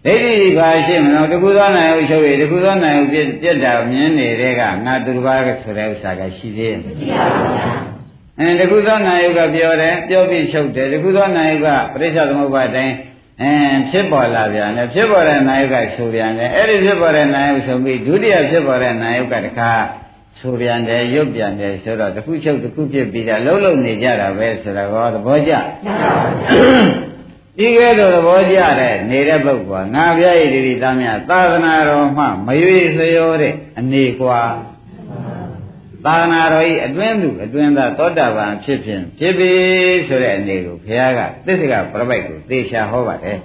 [0.04, 7.92] ဒိဋ္ဌိဘာရှိမလို့တခုသောနိုင်ဥချုပ်ရတခုသောနိုင်ဥပြည့်ပြည့်တာမြင်နေတဲ့ကငါသူတစ်ပါးဆိုတဲ့ဥစ္စာကရှိသေးရဲ့မရှိပါဘူး
[8.38, 12.94] အဲတခုသောနာယုကပြောတယ်ပြောပြီးချုပ်တယ်တခုသောနာယုကပရိစ္ဆသမုပ္ပါတိုင်း
[13.42, 13.54] အဲ
[13.90, 19.72] ဖြစ်ပေါ်လာပြန်တယ်ဖြစ်ပေါ်တဲ့နာယုကဆိုပြန်တယ်အဲ့ဒီဖြစ်ပေါ်တဲ့နာယုဆိုပြီးဒုတိယဖြစ်ပေါ်တဲ့နာယုကတခါ
[20.40, 25.52] ဆိုပြန်တယ်ရုပ်ပြန်တယ်ဆိုတော့တခုချုပ်တခုဖြစ်ပြီးတာလှုပ်လှုပ်နေကြတာပဲဆိုတော့သဘောကျ
[27.58, 34.40] ဒီကဲတော့သဘောကျတဲ့နေတဲ့ပုဂ္ဂိုလ်ကငါပြည့်ရည်ဒီသားများသာသနာတော်မှမရွေလျောတဲ့အနေကွာ
[36.04, 39.52] သာသနာတော်ဤအတွင်းသူအတွင်းသားသောတာပန်ဖြစ်ဖြင့်ဖြစ်ပြီ
[40.08, 43.38] ဆိုတဲ့အနေကိုဘုရားကသစ္စာပရပိုက်ကိုသေချာဟောပါတယ်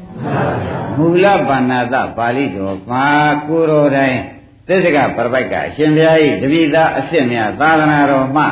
[0.97, 3.05] မူလပါဏာတပါဠိတော်မှာ
[3.47, 4.19] ကိုတော်တိုင်း
[4.67, 8.43] သစ္စာပရပိုက်ကအရှင်ဘုရားဤတပိသားအစ်စ်များသာသနာတော်မှ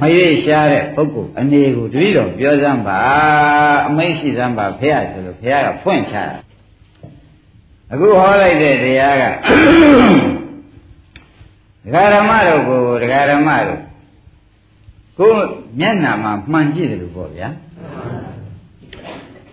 [0.00, 3.00] မရွေ့ရှားတဲ့ပုဂ္ဂိုလ်အနေကိုတတိတော်ပြောစမ်းပါ
[3.88, 6.24] အမိတ်ရှိစမ်းပါဘုရားဆိုလို့ဘုရားကဖွင့်ချတာ
[7.92, 9.24] အခုဟောလိုက်တဲ့တရားက
[11.84, 13.80] ဒကာဓမ္မတို့ကို ဒကာဓမ္မတို့
[15.18, 15.32] ကို
[15.80, 17.48] မျက်နာမှာမှန်ကြည့်တယ်လို့ပေါ့ဗျာ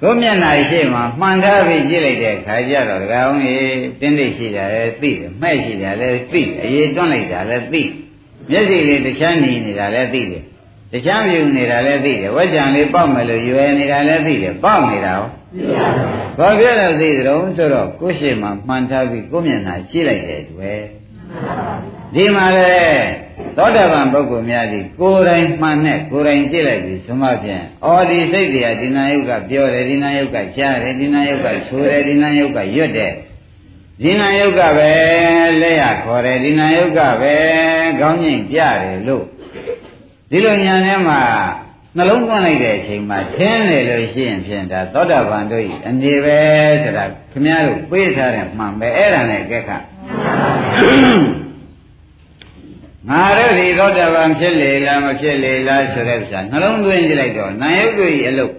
[0.01, 3.65] ကိုမျက်နာရှိမှမှန်ထားပြီးကြည့်လိုက်တဲ့ခါကျတော့ဒကာအောင်ကြီး
[3.99, 7.83] တင်းတိတ်ရှိတာလည်းသိတယ်မှဲ့ရှိတာလည်းသိအရေးတွန်းလိုက်တာလည်းသိ
[8.49, 10.43] မျက်စိလေးတခြားနေနေတာလည်းသိတယ်
[10.91, 15.21] တခြားမြူနေတာလည်းသိတယ်ဝက်ကြံလေးပေါက်မယ်လို့ရွယ်နေတာလည်းသိတယ်ပေါက်နေတာရော
[16.37, 20.81] ဘာဖြစ်လို့သိကြုံဆိုတော့ကိုယ်ရှိမှမှန်ထားပြီးကိုမျက်နှာကြည့်လိုက်တဲ့တွေ့
[22.13, 22.75] ဒီမှာလေ
[23.57, 33.11] သောတာပန်ပုဂ္ဂိုလ်များဒီကိုယ်တိုင်မှန်နဲ့ကိုယ်တိုင်ကြည့်လိုက်ပြီဆိုမှဖြင့်အော်ဒီစိတ်တရားဒီနာယုတ်ကပြောတယ်ဒီနာယုတ်ကကြားတယ်ဒီနာယုတ်ကဆိုတယ်ဒီနာယုတ်ကရွတ်တယ်
[34.03, 34.91] ဒီနာယုတ်ကပဲ
[35.61, 37.35] လက်ရခေါ်တယ်ဒီနာယုတ်ကပဲ
[37.99, 39.23] ခေါင်းငိမ့်ပြတယ်လို့
[40.31, 41.19] ဒီလိုညာထဲမှာ
[41.97, 46.39] နှလုံးသွင်းလိုက်တဲ့အချိန်မှာသင်တယ်လို့ရှိရင်ဖြင့်ဒါသောတာပန်တို့ဤအနေပဲ
[46.83, 49.69] ဆိုတာခင်ဗျားတို့ပေးထားတဲ့မှန်ပဲအဲ့ဒါနဲ့ကြက်ခ
[53.08, 58.52] ငါတို့ဒီသောတာပန်ဖြစ်လေလားမဖြစ်လေလားဆိုတဲ့ဥစ္စာနှလုံးသွင်းကြည့်လိုက်တော့နာယုတ်တို့ဤအလုတ်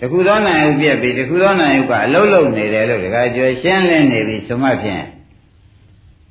[0.00, 5.04] တခုသောနာယုတ်ပြက်ပြီးတခုသောနာယုတ်ကအလုတ်လုံးနေတယ်လို့တခါကျွရှင်းလင်းနေပြီဆိုမှဖြင့်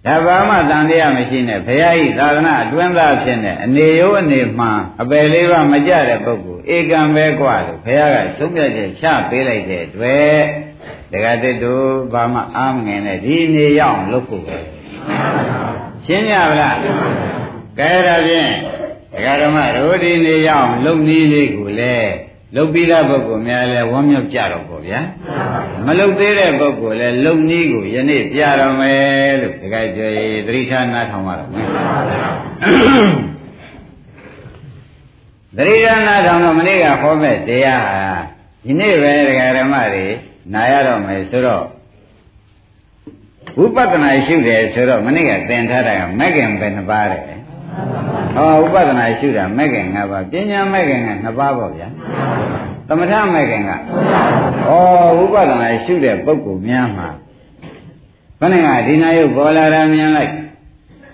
[0.05, 10.39] ဒါဘာမှတန်တရားမရှိနဲ့ဘုရားဤသာသနာအတွင်းသားဖြစ်နေအနေရောအနေမှန်အပယ်လေးပါမကြတဲ့ပုဂ္ဂိုလ်ဧကံပဲกว่าလို့ဘုရားကသုံးပြချက်ချပေးလိုက်တဲ့အတွက်
[11.12, 14.57] တခါတည်းတို့ဘာမှအားမငင်နဲ့ဒီနေရောက်လုပ်ဖို့ပဲ
[16.05, 16.77] ရှင်းကြပါလား
[17.78, 18.52] ကဲဒါဖြင့်
[19.12, 22.14] ဒကာဓမ္မတို့ဒီနေရအောင်လုံနည်းလေးကိုလည်း
[22.54, 25.00] လုတ်ပြီးတဲ့ပုဂ္ဂိုလ်များလည်းဝမ်းမြောက်ကြတော့ပေါ့ဗျာ
[25.86, 30.10] မလုတ်သေးတဲ့ပုဂ္ဂိုလ်လည်းလုံနည်းကိုယနေ့ပြတော့မယ်လို့ဒကာကျွေ
[30.46, 31.66] သတိထားနားထောင်ပါတော့မယ်
[35.56, 38.02] သတိထားနားထောင်တော့မနေ့ကဟောမဲ့တရားဟာ
[38.64, 40.06] ဒီနေ့ပဲဒကာဓမ္မတွေ
[40.54, 41.64] နာရတော့မယ်ဆိုတော့
[43.58, 47.36] ဝိပဿနာရှုတယ်ဆိုတော့မနေ့ကသင်ထားတာကမဂ္ဂင်ပဲနှစ်ပါးတယ်
[48.34, 51.88] ဟောဥပဒနာရှုတာမဲ့ခင်၅ပါးပညာမဲ့ခင်က2ပါးပေါ့ဗျာ
[52.88, 53.74] သမထမဲ့ခင်ကဩ
[55.22, 57.08] ဥပဒနာရှုတဲ့ပုဂ္ဂိုလ်များမှာ
[58.40, 60.32] ခဏကဒီနာယုတ်ပေါ်လာတာမြင်လိုက်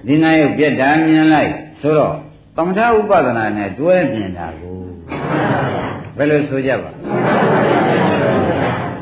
[0.07, 2.15] ဒီနာယုတ်ပြက်တာမြင်လိုက်ဆိုတော့
[2.57, 4.79] သမထဥပဒနာနဲ့တွဲမြင်တာကို
[6.17, 6.91] ဘယ်လိုဆိုကြပါ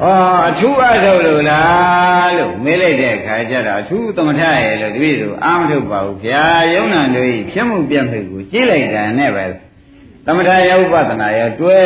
[0.02, 0.04] ဩ
[0.46, 9.44] အထူးအထုတ်လို့လားလို့မေးလိုက်တဲ့အခါကျတော့အထူးသမထရဲ့လို့တပည့်တို့အာမထုတ်ပါဘူးဗျာယုံနာတို့ဖြစ်မှုပြတ်မှုကိုကြည့်လိုက်တာနဲ့ပဲ
[10.26, 11.78] သမထယဥပဒနာရောတွဲ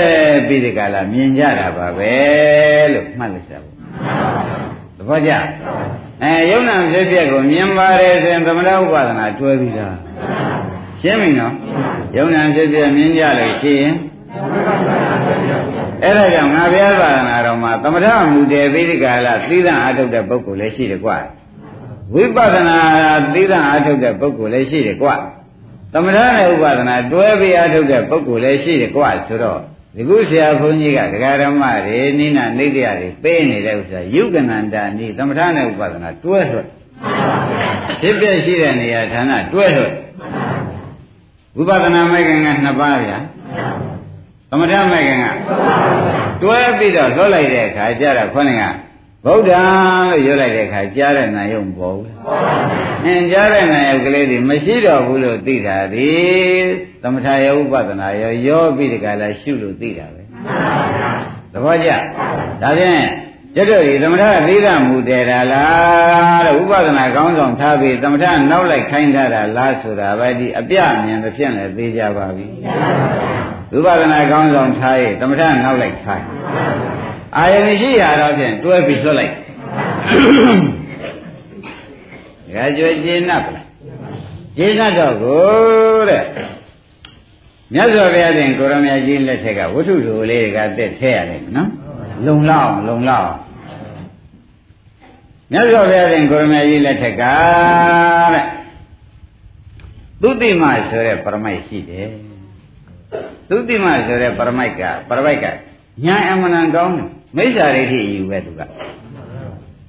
[0.46, 2.12] ပြီးဒီကလာမြင်ကြတာပါပဲ
[2.92, 3.68] လို့မှတ်လိုက်ကြပါ
[4.96, 5.32] သဘောကျ
[6.22, 9.88] အဲယုံနာဖြစ်ဖြစ်ကိုမြင်ပါတယ်ဆိုရင်သမထဥပဒနာတွဲပြီးတာ
[11.00, 11.54] ရှင်းပြီနော်
[12.16, 13.94] ယုံနာဖြစ်ဖြစ်မြင်ကြလို့ရှိရင်
[16.04, 21.16] အဲ့ဒါကြောင့်ငါဘုရားသာသနာတော်မှာသမထမူတည်ပြီးဒီကလာသီးသန့်အထုတ်တဲ့ပုဂ္ဂိုလ်လည်းရှိတယ်ကွာ
[22.14, 22.78] ဝိပဿနာ
[23.34, 25.14] သီးသန့်အထုတ်တဲ့ပုဂ္ဂိုလ်လည်းရှိတယ်ကွာ
[25.92, 29.60] သမထနဲ့ဥပဒနာတွဲပြီးအထုတ်တဲ့ပုဂ္ဂိုလ်လည်းရှိတယ်ကွာဆိုတော့
[29.96, 36.66] ဒီကုဆရာဘုန်းကြီးကဒကာဓမ္မတွေနိနာနေတရားတွေပေးနေတဲ့ဥစ္စာယုကနန္တာနိသမထနဲ့ဥပဒနာတွဲထွက်
[38.00, 39.92] ဖြစ်ပြရှိတဲ့နေရာဌာနတွဲထွက်
[41.56, 43.93] ဝိပဿနာမဲ့ခင်ကနှစ်ပါးဗျာသ
[44.60, 45.26] မထမဲ့ခင်က
[46.42, 48.62] တွဲပြီးတော့လွတ်လိုက်တဲ့အခါကျတော့ခေါင်းက
[49.24, 52.10] ဗုဒ္ဓလို့ရွတ်လိုက်တဲ့အခါကြားတဲ့နာယုံပေါ်ဘူး။
[53.04, 56.10] အင်းကြားတဲ့နာယုံကလေးတွေမရှိတော့ဘူးလို့သိတာဒီ
[57.02, 60.22] သမထယဥပဒနာရောရောပြီးဒီကလာရှုလို့သိတာပဲ။
[61.52, 61.90] သဘောကျ။
[62.62, 63.04] ဒါဖြင့်
[63.56, 72.46] ကျတော့ဒီသမထသီလမူတည်တာလားတဲ့ဥပဒနာကောင်းဆောင်ထားပြီးသမထနောက်လိုက်ခိုင်းထားတာလားဆိုတာပဲဒီအပြမြင်သဖြင့်လည်းသိကြပါပြီ။
[73.76, 76.26] ဥပဒနာကောင်းဆောင်ထားရင်သမထနောက်လိုက်ခိုင်း
[77.36, 79.32] အာယုန်ရှိရတော့ဖြင့်တွဲပြီးလွတ်လိုက်။
[82.54, 83.66] ဒါကြွကျေနပ်ပါလား။
[84.56, 86.24] ကျေနပ်တော့ကိုတဲ့
[87.72, 91.68] မြတ်စွာဘုရားရှင်ကိုရမကြီးလက်ထက်ကဝတ္ထုလိုလေးကတက်ထဲရတယ်နော်။
[92.26, 93.32] လုံလောက်လုံလောက်
[95.52, 97.22] မြတ်စွာဘုရားရှင်ကိုရမကြီးလက်ထက်က
[98.34, 98.44] တဲ့
[100.22, 102.08] သုတိမဆိုတဲ့ပရမိုက်ရှိတယ်။
[103.48, 105.46] သုတိမဆိုတဲ့ပရမိုက်ကပရမိုက်က
[106.04, 108.60] ညာအမှန်တန်ကောင်းတယ်မိစ္ဆာဒိဋ္ဌိယူပဲသူက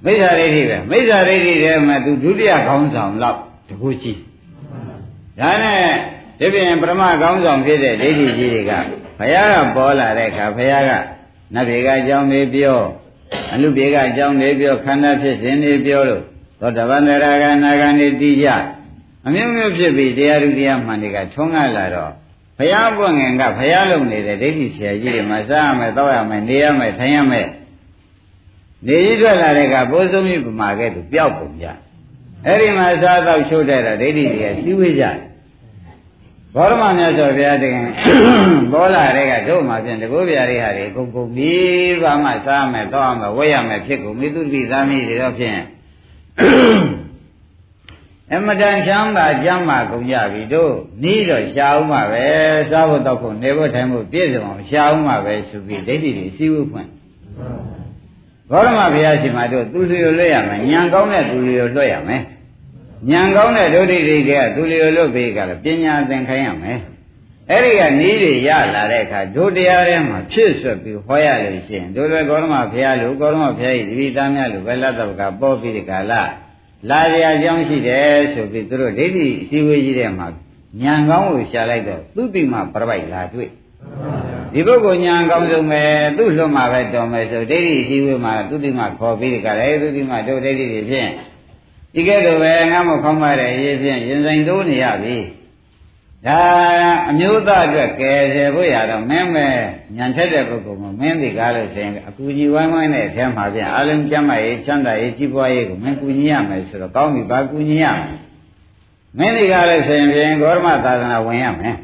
[0.05, 4.13] မိစ္ဆာဒိဋ္ဌိပဲမိစ္ဆာဒိဋ္ဌိထဲမှာသူဒုတိယခေါင်းဆောင်လောက်တခုရှိ
[5.39, 5.79] ဒါနဲ့
[6.39, 8.71] ဒီပြင်ပရမခေါင်းဆောင်ဖြစ်တဲ့ဒိဋ္ဌိကြီးတွေက
[9.19, 10.91] ဘုရားကပေါ်လာတဲ့အခါဘုရားက
[11.53, 12.79] နတ်ဘေကအကြောင်းတွေပြော
[13.53, 16.23] အလူဘေကအကြောင်းတွေပြောခန္ဓာဖြစ်ခြင်းတွေပြောလို့
[16.59, 18.47] သောတပန်တရာကနာဂန်တွေတည်ကြ
[19.25, 22.11] အမျိုးမျိုးဖြစ်ပြီးတရားဓုတရားမှန်တွေကထွန်းကားလာတော့
[22.57, 27.47] ဘုရားပွင့်ငင်ကဘုရားလုံနေတဲ့ဒိဋ္ဌိဆရာကြီးတွေမှာစားရမယ်တောက်ရမယ်နေရမယ်ထိုင်ရမယ်
[28.87, 31.65] နေကြီးထွက်လာတဲ့ကပိုးစုံကြီးပမာခဲ့သူပျောက်ပုံကြ
[32.45, 35.17] အဲ့ဒီမှာစားတော့ချိုးတဲ့တော့ဒိဋ္ဌိတွေကစီးဝေးကြတယ်
[36.55, 37.83] ဘောရမမြတ်စွာဘုရားတကယ်
[38.71, 45.59] ပေါ်လာတဲ့ကတို့မှဖြင့်တကုဗျာတွေဟာတွေကုန်ကုန်ပြီးပါမှစားမယ်တောက်ရမယ်ဝဲရမယ်ဖြစ်ကုန်မိသူတိသားမိတွေတော့ဖြင့်
[48.33, 52.25] အမတန်ချမ်းသာကြမ်းမာကုန်ကြပြီတို့နီးတော့ရှားအောင်ပါပဲ
[52.69, 56.89] စားဖို့တော့ဖို့နေဖို့ထိုင်ဖို့ပြည့်စုံအောင်ရှားအောင်ပါပဲဆိုပြီးဒိဋ္ဌိတွေစီးဝှဖွင့်
[58.49, 62.21] ဘောရမဘုရားရှင်မတို့သူလျော်လွတ်ရမယ်ညံကောင်းတဲ့သူလျော်လွတ်ရမယ်
[63.09, 66.79] ညံကောင်းတဲ့ဒုဋ္ဌိတွေကသူလျော်လွတ်ပြီးကလည်းပညာသင်ခိုင်းရမယ်
[67.49, 76.21] အဲ့ဒီကနီးတွေရလာတဲ့အခါဒုတရားထဲမှာဖြစ်ဆွက်ပြီးဟောရလို့ရှိရင်ဒုလွယ်ဂေါရမဘုရားလိုဂေါရမဘုရားဤဒီပိသားများလိုပဲလတ်တော့ကပေါ်ပြီးဒီကလာ
[76.89, 80.27] လာရအကြောင်းရှိတယ်ဆိုပြီးသူတို့ဒိဋ္ဌိအစည်းဝေးကြီးတဲ့မှာ
[80.81, 83.49] ညံကောင်းကိုရှာလိုက်တော့သူတိမပြပိုက်လာတွေ့
[84.53, 85.81] ဒီပုဂ္ဂိုလ်ညာကောင်းဆုံးပဲ
[86.17, 91.11] သူ့လွတ်မှာပဲတော်မယ်ဆိုဒိဋ္ဌိအစည်းဝေးမှာသူတိမခေါ်ပြီးဒီကလည်းသူတိမတို့ဒိဋ္ဌိတွေဖြင့်
[91.93, 95.15] ဒီကဲတော့ပဲငါမခေါင်းမတဲ့ရေးဖြင့်ရင်ဆိုင်တိုးနေရပြီ
[96.27, 96.39] ဒါ
[97.09, 99.47] အမျိုးသားအတွက်ကယ်ဆယ်ဖို့ရတော့မင်းပဲ
[99.95, 108.15] ညံထက်တဲ့ပုဂ္ဂိုလ်မှာမင်းဒီကားလို့ဆိုရင်အကူကြီးဝိုင်းဝိုင်းနဲ့အထက်မှာပြန်အလုံးကျမ်းမာရေးချမ်းသာရေးကြီးပွားရေးကိုမင်းကူညီရမယ်ဆိုတော့ကောင်းပြီဘာကူညီရမလဲ
[109.17, 111.75] မင်းဒီကားလို့ဆိုရင်ပြန်ဂေါရမသာသနာဝင်ရမယ်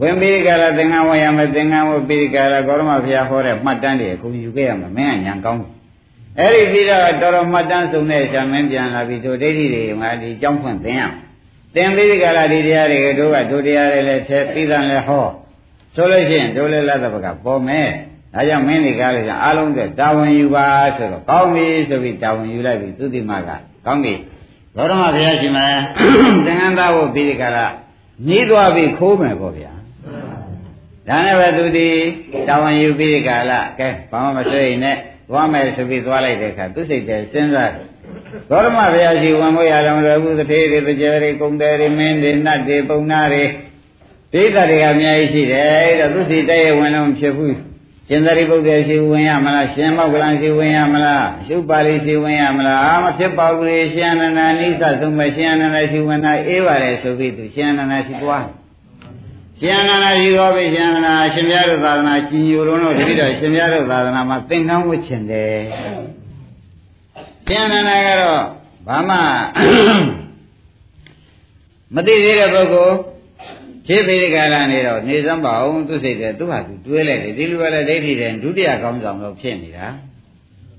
[0.00, 5.60] ဝင်ပြီးကြလားသင်္ကန်းဝင်ရမယ်သင်္ကန်းဝတ်ပြီးကြလားဂေါရမဘုရားဟောတဲ့မှတ်တမ်းတွေအကုန်ယူခဲ့ရမယ်မင်းကညာကောင်း
[6.38, 11.33] အဲ့ဒီပြီးတော့တော်တော်မှတ်တမ်းစုံတဲ့ရှာမင်းပြန်လာပြီးတို့ဒိဋ္ဌိတွေမှာဒီကြောင်းဖွင့်သင်ရမယ်ဒ
[11.74, 15.26] သင်ပြီးဒီကလာဒီတရားတွေကတို့ကတို့တရားတွေလည်းသိပြီးသားလည်းဟော
[15.94, 17.88] ဆိုလို့ရှိရင်တို့လည်းလက်သဘကပေါ်မယ်
[18.34, 23.50] ဒါကြောင့်မင်းဒီကားလေးကအားလုံးတဲ့တာဝန်ယူပါဆိုတော့ကောင်းပြီဆိုပြီးတာဝန်ယူလိုက်ပြီသူတိမက
[23.86, 24.14] ကောင်းပြီ
[24.76, 25.60] ဘောရမဘုရားရှင်မ
[26.46, 27.66] သင်္ကန်းသားဖို့ပြီးဒီကလာ
[28.26, 29.72] ညီးသွားပြီးခိုးမယ်ပေါ့ဗျာ
[31.08, 31.88] ဒါနဲ့ပဲသူဒီ
[32.48, 34.96] တာဝန်ယူပြီးဒီကလာကဲဘာမှမဆွေးရင်နဲ့
[35.28, 37.70] သွားမယ်ဆိုပြီးသွားလိုက်တဲ့အခါသူစိတ်ထဲစဉ်းစား
[38.50, 43.44] သောရမဘုရားရှိဝန်မို့ရတော်လွယ်ဘူးသေတွေတကြတွေကုံတယ်တွေမင်းတွေနတ်တွေပုံနာတွေ
[44.32, 47.56] ဒိဋ္ဌတွေကအများကြီးရှိတယ်အဲ့တော့သူစိတ်တည်းဝင်လုံးဖြစ်ဘူး
[48.08, 58.44] ရှင်သာရိပုတ္တရာရှိဝင်ရမလားရှင်မောက္ကလန်ရှိဝင်ရမလားရှုပါဠိရှိဝင်ရမလားအာမဖြစ်ပါဘူးလေရှင်အနန္ဒာနိစ္စသုံးမဲ့ရှင်အနန္ဒာရှိဝင်တာအေးပါလေဆိုပြီးသူရှင်အနန္ဒာရှိသွား
[59.60, 65.58] ရှင်အနန္ဒာရှိသွားပြီရှင်အနန္ဒာရှင်ပြတို့သာသနာကြီးညိုလုံးတို့တတိတော်ရှင်ပြတို့သာသနာမှာသင်္ကန်းဝတ်ချင်တယ်
[67.48, 68.42] ရှင်အနန္ဒာကတော့
[68.86, 69.16] ဘာမှ
[71.94, 72.96] မသိသေးတဲ့ပုဂ္ဂိုလ်
[73.86, 79.86] ခြေပေကလာနေတော့နေစမ်းပါအောင်သူစိတ်တယ်သူဟာသူတွေးလိုက်တယ်ဒီလိုပဲလေဒိဋ္ဌိတဲ့ဒုတိယကောင်းဆောင်လို့ဖြစ်နေတာ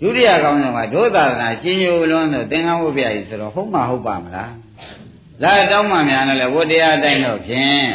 [0.02, 4.54] ဒုတိယကောင်းဆောင်ကဒုသာသနာကျင်ညိုလွန်းတော့သင်္ကန်းဝတ်ပြရည်ဆိုတော့ဟုတ်မှာဟုတ်ပါမလား
[5.44, 7.86] လာတောင်းမှများလည်းဝတ်တရားအတိုင်းတော့ဖြင့်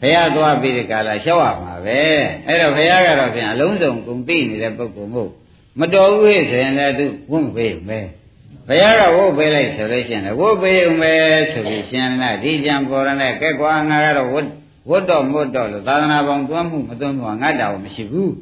[0.00, 2.00] ဘုရားသွားပြီးဒီကလာလျှောက်ရမှာပဲ
[2.46, 5.30] အဲ့တော့ဘုရားကတော့ဖြင့်အလုံးစုံကုန်သိနေတဲ့ပုဂ္ဂိုလ်မို့
[5.80, 8.00] မတော်ဘူးဟဲ့ဆိုရင်လည်းသူဝတ်မပေးဘူးပဲ
[8.68, 11.12] ဘုရားကဝုတ်ပေးလိုက်ဆိုလို့ရှိရင်ဝုတ်ပေးုံပဲ
[11.52, 14.48] ဆိုပြီးရှင်နာဒီကြံပေါ်ရတဲ့ကဲကွာငါကတော့ဝတ်
[14.90, 18.32] ဝတ်တော်မွတ်တော်လို့သာသနာပေါင်းသွမ်းမှုမသွမ်းမှုငါတောင်မရှိဘူး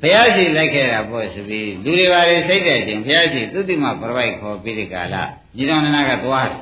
[0.00, 5.22] ဘုရားရှိလိုက်ခဲ့တာပေါ့ဆိုပြီးလူတွေပါလေစိတ်တဲ့ချင်းဘုရားရှိသုတိမပြပိုက်ခေါ်ပြီးဒီကလာ
[5.56, 6.60] ညီတော်နနာကသွားတယ်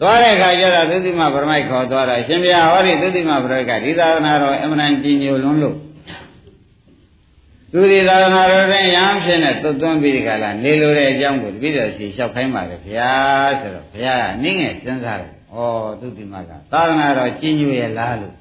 [0.00, 5.76] သွားတဲ့အခါကျတော့သုတိမပြမိုက်ခေါ်သွားတာရှင်ဘုရားဟောဒီသုတိမပြပိုက်ကဒီသာသနာတော်အမှန်တန်ကြီးညိုလွန်းလို့
[7.72, 15.56] သူဒီသာသနာတော်တဲ့ရဟန်းဖြစ်နေသွတ်သွန်းပြီးဒီကလာနေလိုတဲ့အကြောင်းကိုတပည့်တော်စီလျှောက်ခိုင်းပါလေဘုရားဆိုတော့ဘုရားကနင်းငယ်စဉ်းစားတယ်ဩ
[16.00, 18.34] သူဒီမှာကသာသနာတော်ကြီးညိုရဲ့လားလို့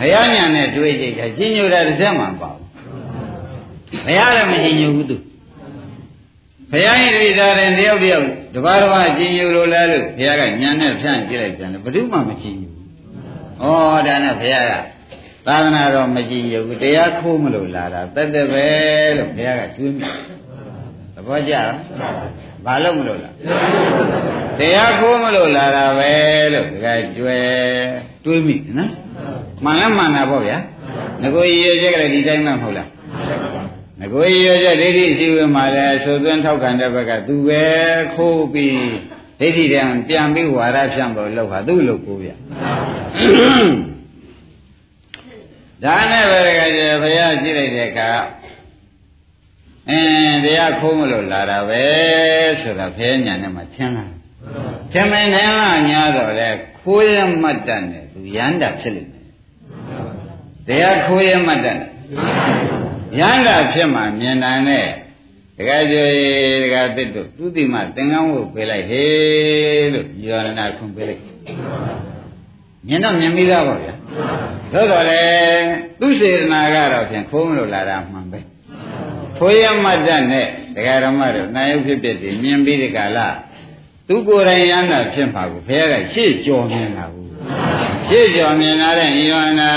[0.00, 2.56] ဘုရားညာနဲ့တွေးကြည့်တာကြီးညိုတာတစ်စက်မှမပေါ့
[4.06, 5.16] ဘုရားလည်းမကြီးညိုဘူးသူ
[6.70, 12.84] ဘုရားရဲ့ဣတိသားတဲ့တယောက်တယောက်တပါးတပါးကြီးညိုလို့လားလို့ဘုရားကညာနဲ့ဖြန့်ကြည့်လိုက်တယ်ဘယ်သူမှမကြီးညိုဘူး
[13.60, 14.72] ဩဒါနဲ့ဘုရားက
[15.46, 18.66] သာသနာတော်မကြည်ရဘူးတရားခိုးမလို့လာတာတက်တက်ပဲ
[19.18, 20.08] လို့ဘုရားကတွေးမိ
[21.14, 21.76] သဘောကျလား
[22.64, 23.34] ဘာလို့မလို့လား
[24.58, 26.12] တရားခိုးမလို့လာတာပဲ
[26.54, 27.44] လို့တကယ်ကြွယ်
[28.24, 28.90] တွေးမိနော်
[29.64, 30.58] မှန်လားမှန်တာပေါ့ဗျာ
[31.22, 32.88] ငကိုရည်ရချက်ကလည်းဒီတိုင်းမှမဟုတ်လား
[34.00, 37.64] ငကိုရည်ရချက်ဒိဋ္ဌိရှိဝင်မှာလဲဆိုသွင်းထောက်ခံတဲ့ဘက်ကသူပဲ
[38.14, 38.76] ခိုးပြီး
[39.40, 42.34] ဒိဋ္ဌိတံပြန်ပြီးဝါရဖြန့်ဖို့လောက်ဟာသူ့လို့ကိုဗျာ
[45.84, 48.10] ဒါနဲ့ပဲတကယ်ဘုရားကြည့်လိုက်တဲ့အခါ
[49.90, 51.84] အင်းတရားခိုးမလို့လာတာပဲ
[52.60, 54.04] ဆိုတာဖဲညာနဲ့မှသင်လာ
[54.92, 56.48] သင်မနေလားညာတော့လေ
[56.80, 59.26] ခိုးရမှတ်တတ်တယ်သူရန်တာဖြစ်လိမ့်မယ်
[60.66, 61.90] တရားခိုးရမှတ်တတ်တယ်
[63.18, 64.86] ရန်တာဖြစ်မှမြင်နိုင်တဲ့
[65.56, 66.04] တကယ်ကြွေ
[66.62, 71.22] တကယ်တစ်တို့သူတိမသင်္ကန်းဝုတ်ပေးလိုက်ဟေးလို့ညီတော်နာခွန်ပေးလိုက်
[72.88, 73.94] မြင်တော့မြင်ပြီးသားပါဗျာ
[74.73, 75.67] သို့တော်လည်း
[75.99, 78.39] သူစေတနာကတော့ဖြင့်ခိုးမလို့လာတာမှန်ပဲ
[79.37, 83.27] ဖိုးရမတ်တနဲ့တရားဓမ္မတို့နိုင်ရုပ်ဖြစ်ဖြစ်ဒီမြင်ပြီးဒီကလာ
[84.07, 87.29] သူကိုယ်တိုင်ရမ်းတာဖြစ်ပါဘူးဘုရားကရှေ့ကြော်မြင်တာဘူး
[88.07, 89.69] ရှေ့ကြော်မြင်လာတဲ့ဤဝနာ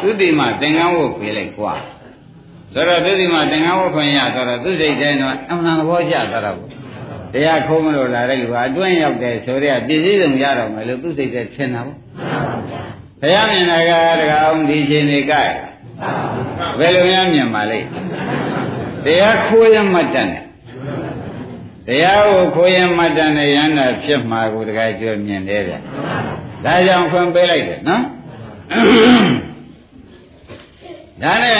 [0.00, 1.74] သုတိမသင်္ကန်းဝုတ်ပေးလိုက်กว่า
[2.72, 6.70] ဆိုတော့သုတိမသင်္ကန်းဝုတ်ခွင့်ရဆိုတော့သူစိတ်တိုင်းတော့အမှန်သဘောကျသွားတော့ဘူး
[7.32, 11.98] တရားခိုးမလို့လာတဲ့လူကအတွင်းရောက်တယ်ဆိုတော့ပြည်စည်းစုံရတော့မယ်လို့သူစိတ်ထဲထင်တာပေါ့
[13.23, 15.35] ဘုရားမြင်တာကတကအောင်ဒီချိန်နေကြ
[16.79, 17.87] ဘယ်လိုများမြင်ပါလိမ့်
[19.03, 20.43] တရားခိုးရမှတ်တတ်တယ်
[21.87, 25.73] တရားကိုခိုးရမှတ်တတ်တဲ့ရဟန္တာဖြစ်မှာကိုတကယ်ကြွမြင်တယ်ဗျ
[26.65, 28.03] ဒါကြောင့်ခွင့်ပေးလိုက်တယ်နော်
[31.21, 31.59] ဒါနဲ့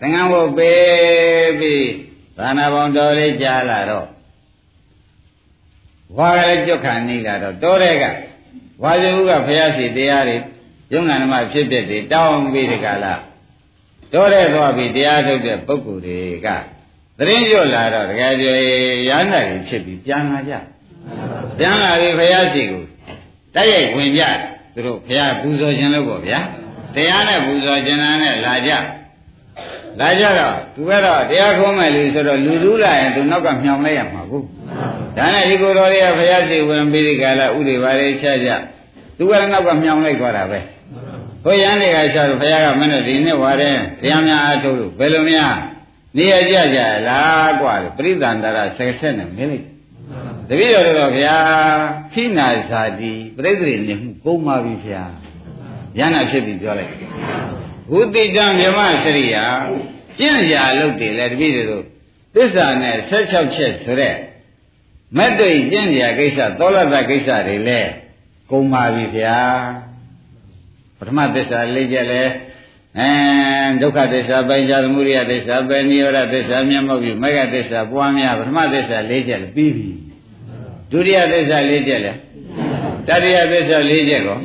[0.00, 1.88] သံဃာဘုပေးပြီး
[2.38, 4.06] သာနာပေါင်းတော်လေးကြားလာတော့
[6.16, 8.04] ဝါကလေးကြွခံနေလာတော့တောတဲ့က
[8.82, 10.36] ဝါဇုကဘုရားစီတရားတွေ
[10.94, 13.14] ယုံနာဓမ္မဖြစ်ဖြစ်တွေတောင်းပြီးဒီကလာ
[14.12, 16.48] တော့တဲ့သွားပြီးတရားထုတ်တဲ့ပုဂ္ဂိုလ်တွေက
[17.18, 18.54] သတင်းရွတ်လာတော့တကယ်ကြွေ
[19.08, 20.54] ရဟန္တာကြီးဖြစ်ပြီးပြန်လာကြ
[21.58, 22.82] ပြန်လာပြီးဘုရားရှိကို
[23.54, 24.22] တိုက်ရိုက်ဝင်ကြ
[24.74, 26.40] သူတို့ဘုရားပူဇော်ခြင်းလို့ပေါ့ဗျာ
[26.94, 28.72] တရားနဲ့ပူဇော်ခြင်းနဲ့လာကြ
[30.00, 34.42] လာကြတော့သူကတော့တရားခေါ်မယ်လို့ဆိုတော့လူလူလာရင်သူနောက်ကမြောင်လိုက်ရမှာကို
[35.16, 38.48] ဒါနဲ့ဒီကိုယ်တော်လေးကဘုရားရှိဝင်ပြီးဒီကလာဥတွေပါလေချကြ
[39.16, 40.60] သူကလည်းနောက်ကမြောင်လိုက်သွားတာပဲ
[41.43, 45.55] ဘုရားနေကချတော့ဘုရားကမင်းတို့ဒီနေ့ဝါတဲ့တရားများအားထုတ်လို့ဘယ်လိုများ
[46.17, 49.65] နေရကြကြလားกว่าပရိသန္တရာဆက်ဆက်နဲ့မင်းလိုက်
[50.49, 51.37] တပည့်တော်တို့ဗျာ
[52.13, 55.03] ခိနာဇာတိပြိဿရိနေမှုကုန်ပါပြီဗျာ
[55.99, 56.93] ရဟနာဖြစ်ပြီပြောလိုက်
[57.91, 59.45] ဝုတိတံမြမစရိယာ
[60.19, 61.83] ကျင့်ရာလုပ်တယ်လေတပည့်တို့
[62.35, 64.15] သစ္စာနဲ့16ချက်ဆိုတဲ့
[65.17, 67.79] မတ်တိကျင့်ရာကိစ္စသောလတကိစ္စတွေလဲ
[68.51, 69.37] ကုန်ပါပြီဗျာ
[69.92, 69.92] ပ
[71.08, 72.22] ထမသစ္စာလေးချက်လဲ
[72.98, 73.10] အဲ
[73.82, 79.88] ဒုက္ခသစ္စာပိုင်းခြားသမုဒိယသစ္စာပဲနိရောဓသစ္စာမျက်မှောက်ပြီးမေဃသစ္စာပွားများပထမသစ္စာ၄ချက်ပြီးပြီ
[80.90, 82.12] ဒုတိယသစ္စာ၄ချက်လဲ
[83.08, 84.38] တတိယသစ္စာ၄ချက်ကော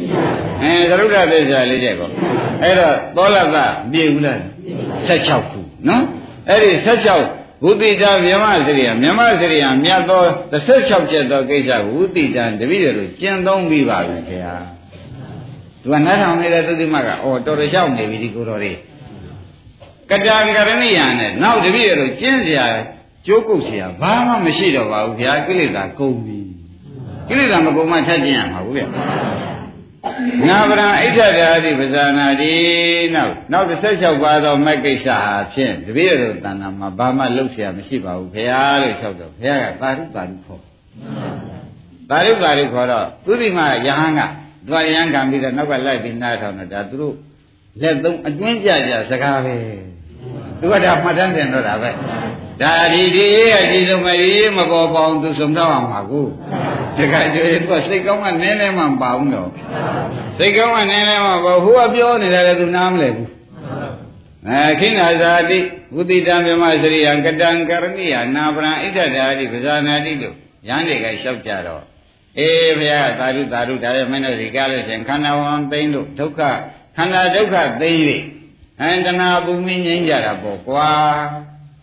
[0.61, 2.09] အဲသရုဒ္ဓသစ္စာ၄ချက်ကော
[2.63, 3.57] အဲ့တော့သောလသ
[3.91, 4.39] ပြေဘူးလား
[5.07, 6.03] 16ခုနော်
[6.49, 6.71] အဲ့ဒီ
[7.19, 14.78] 16ဝုတိတာမြမစရိယမြမစရိယမြတ်သော16ချက်သောကိစ္စကိုဝုတိတံတပည့်တော်ကျင့်သုံးပြီးပါပြီခင်ဗျာ
[15.82, 18.78] သူကနားထောင်နေတဲ့သုတိမကအော်တော်တော်ရောက်နေပြီဒီကိုတော်လေး
[20.10, 22.66] ကတံကရဏိယနဲ့နောက်တပည့်တော်ကျင့်စရာ
[23.26, 26.38] ကြိုးကုပ်စရာဘာမှမရှိတော့ပါဘူးဗျာကိလေသာကုန်ပြီ
[27.28, 28.82] ကိလေသာမကုန်မှထပ်ကျင့်ရမှာဘူးဗျ
[30.48, 32.52] နာဗရံဣဋ္ဌဓာတိပဇာနာတိ
[33.14, 40.60] နောက်နောက်16ပါးသောမက်ကိစ္စဟာဖြင့်တပည့်တော်တဏ္ဍာမှာဘာမှလုပ်เสียမရှိပါဘူးခင်ဗျာလို့လျှောက်တော့ခင်ဗျာကသာရုသာရုခေါ်
[42.10, 44.20] သာရုသာရုခေါ်တော့သူဒီမှာယဟန်က
[44.69, 47.15] သူကယဟန်ခံပြီးတော့နောက်ကလိုက်ပြီးနားထောင်တော့ဒါသူတို့
[47.81, 49.55] လက်သုံးအတွင်းကြကြစကားပဲ
[50.59, 51.89] သူကဒါမှတ်တမ်းတင်တော့တာပဲ
[52.61, 56.21] ဒါဒီဒီရေးအကြည့်ဆုံးမရေးမပေါ်ပေါအောင်သူဆုံးတော့အောင်ပါကူ
[56.97, 59.49] တခါကျွေးသူစိတ်ကောင်းကနည်းနည်းမှမပါဘူးတော့
[60.37, 63.29] စိတ်ကောင်းကနည်းနည်းမှပေါ့ဟိုကပြောနေတယ်သူနားမလဲဘူး
[64.47, 65.59] အဲခိနာဇာတိ
[65.95, 70.35] ဝုတိတံမြမစရိယံကတံကရဏိယနာပရံဣဒ္ဓဓာတိပဇာနာတိလို့
[70.67, 71.83] ရန်တွေကလျှောက်ကြတော့
[72.37, 76.41] အေးဘုရားသာဓုသာဓုဒါပဲမင်းတို့ဒီကားလို့ရှင်ခန္ဓာဝန်သိမ့်လို့ဒုက္ခ
[76.97, 77.99] ခန္ဓာဒုက္ခသိမ့်၍
[78.81, 80.89] အန္တနာပူမင်းငြိမ်းကြတာပေါ့ကွာ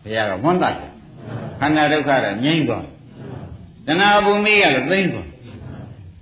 [0.02, 0.70] ဘုရားကဝန်းတာ
[1.60, 2.84] ခန္ဓာဒုက္ခကငြိမ်းသွား
[3.86, 5.28] တဏှာပူမင်းကလည်းသိမ့်သွား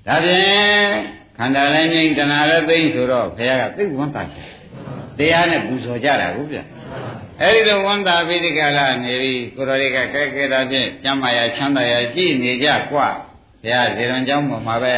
[0.06, 0.90] ဒါဖြင့်
[1.38, 4.22] ခန္ဓာလည်းငြိမ်းတဏှာလည်းသိမ့်ဆိုတော့ဘုရားကသိဝန်းတာ
[5.18, 6.58] တရားနဲ့ပူဇော်ကြတာဟုတ်ဗျ
[7.40, 13.08] အဲ့ဒီလိုဝန္တာပိဋကလာနေပြီကိုတော်လေးကကဲကဲတာဖြင့်ကျမ်းမာရချမ်းသာရကြည်နေကြကွာ
[13.64, 14.94] ဘုရားဇေရံကျောင်းပေါ်မှာပဲ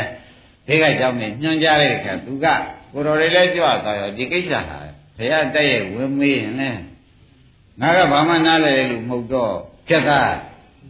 [0.67, 2.47] ဘေးကကျောင်းနေညွှန်ကြားလိုက်တဲ့ခါသူက
[2.93, 4.79] ကိုတော်လေးလည်းကြွသွားရောဒီကိစ္စဟာ
[5.19, 6.81] ဘုရားတက်ရဲ့ဝင်မေးရင်လည်း
[7.81, 9.55] ငါကဘာမှနားလဲလို့မဟုတ်တော့
[9.89, 10.31] ဖြတ်သား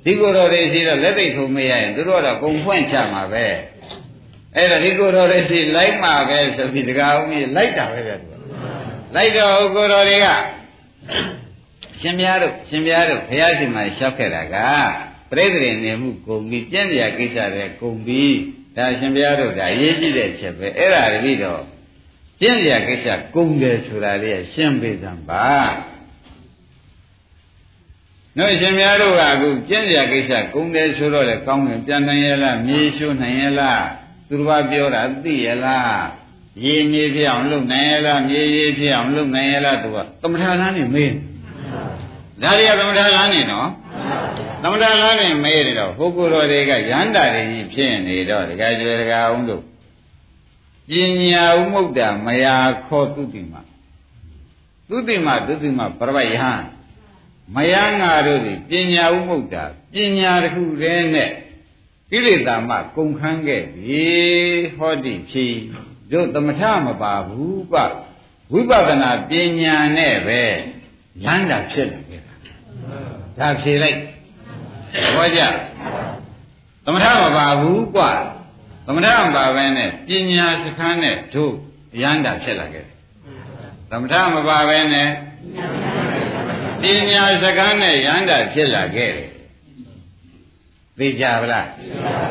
[0.04, 3.44] ဒီကိုတော်လေးရှိတော့လက်သိထုံမေးရရင်သူတို့ကတော့ဂုံဖွင့်ချမှာပဲ
[4.56, 8.28] အဲ့ဒါဒီကိုတော်လေးရှိလိုက်မှာပဲဆိုပြီးတကားဦးကြီးလိုက်တာပဲဗျာသူ
[9.14, 10.26] လိုက်တော့ကိုတော်လေးက
[12.00, 14.56] ရှင်များတို့ရှင်များတို့ဘုရားရှင်မှာလျှောက်ခဲ့တာက
[15.30, 18.36] ပြိဿရင်နေမှုကုန်ပြီးကျင့်တရားကိစ္စတွေကုန်ပြီး
[18.76, 21.62] ဒါရှင်ဘုရားတို့ဒါရေးကြည့်တဲ့ချက်ပဲအဲ့ဒါတတိတော့
[22.40, 25.48] ကျင့်တရားကိစ္စကုန်တယ်ဆိုတာလေးရှင်းပေးသံပါ
[28.38, 33.84] နော်ရှင်ဘုရားတို့ကအခုကျင့်တရားကိစ္စကုန်တယ်ဆိုတော့လေကောင်းတယ်ပြန်နိုင်ရလားမြေရှိုးနိုင်ရလား
[34.28, 36.00] သူတော်ပြောတာသိရလား
[36.64, 41.12] ရေမြေဖြစ်အောင်လုပ်နိုင်ရလားမြေရေဖြစ်အောင်လုပ်နိုင်ရလားသူကသမထလန်းနေမေး
[42.42, 43.68] ဒါတွေကသမထလန်းနေနော်
[44.62, 49.62] သမထလန်းနေမေးတယ်တော့ဘုက္ခုတော်တွေကရန္တာတွေကြီးဖြစ်နေတော့ဒကာကျွယ်ဒကာအောင်တို့
[50.90, 50.92] ပ
[51.22, 53.54] ညာဥမုဒ္ဒမယာခောသုတိမ
[54.88, 56.54] သုတိမသုတိမပရဝယဟံ
[57.54, 59.56] မယငါတို့သည်ပညာဥမုဒ္ဒ
[59.92, 61.30] ပညာတစ်ခုတည်းနဲ့
[62.10, 64.06] ကိလေသာမှကုန်ခန်းခဲ့ပြီ
[64.76, 65.46] ဟောတိဖြီ
[66.12, 67.74] တို့သမထမပါဘူးပ
[68.52, 69.30] ဝိပဿနာပ
[69.60, 70.42] ညာနဲ့ပဲ
[71.24, 72.05] လမ်းတာဖြစ်လာခဲ့တာ
[73.39, 73.97] ဒါဖြေလိုက်
[75.15, 75.41] ဟောကြ
[76.85, 78.11] သမထမပါဘူးกว่า
[78.85, 81.53] သမထမပါဘဲနဲ့ပညာစခန်းနဲ့တို့
[82.01, 82.95] ရမ်းတာဖြစ်လာခဲ့တယ်
[83.91, 85.09] သမထမပါဘဲနဲ့
[86.81, 89.29] ပညာစခန်းနဲ့ရမ်းတာဖြစ်လာခဲ့တယ်
[90.97, 91.67] သိကြပါလား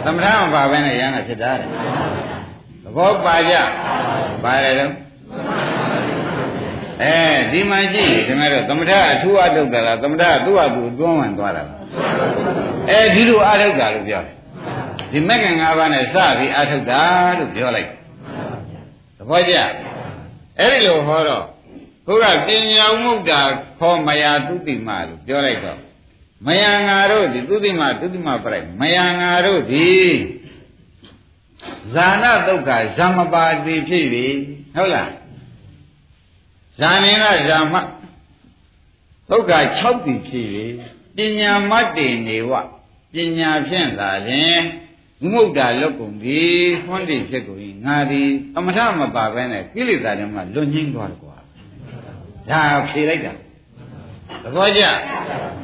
[0.04, 1.68] သမထမပါဘဲနဲ့ရမ်းတာဖြစ်တာတဲ့
[2.84, 3.54] သဘောပါကြ
[4.44, 4.92] ပါတယ်တော့
[7.03, 7.15] အဲ
[7.51, 11.79] ဒီမှာကြည့်ခင်ဗျားတို့သမထအထူးအထုတ်တာလားသမထသူ့အတူတွန်းဝင်သွားတာလား
[12.89, 14.35] အဲဒီလိုအထုတ်တာလို့ပြောတယ်
[15.11, 17.01] ဒီမက္ကံ၅ပါးနဲ့စပြီးအထုတ်တာ
[17.37, 17.89] လို့ပြောလိုက်
[19.17, 19.53] သဘောကျ
[20.59, 21.45] အဲ့ဒီလိုဟောတော့
[22.05, 23.41] ဘုရားပညာဥမုဒ္ဒါ
[23.79, 25.79] ခေါ်မယာတုတိမလို့ပြောလိုက်တော့
[26.45, 29.89] မယံငါတို့ဒီသုတိမသုတိမပြလိုက်မယံငါတို့ဒီ
[31.93, 34.25] ဇာနာဒုက္ခဇမပါတိဖြစ်ပြီ
[34.75, 35.09] ဟုတ်လား
[36.79, 37.75] ဇာနေကဇာမ
[39.29, 39.51] ဒုက္ခ
[39.81, 40.47] 6တိဖြစ်
[41.15, 42.51] ပြီပညာမတ်တေနေဝ
[43.13, 44.59] ပညာဖြင့်သာလျှင်
[45.31, 46.41] မုဒ္ဒလွတ်ကုန်ပြီ
[46.85, 48.23] ဟွန်းတိဖြစ်ကုန်ငါဒီ
[48.57, 51.37] အမထမပါဘဲနဲ့ကိလေသာတွေမှလွတ်ငင်းသွားတယ်ကွာ
[52.49, 53.33] ဒါဖြေလိုက်တာ
[54.43, 54.83] သဘောကျ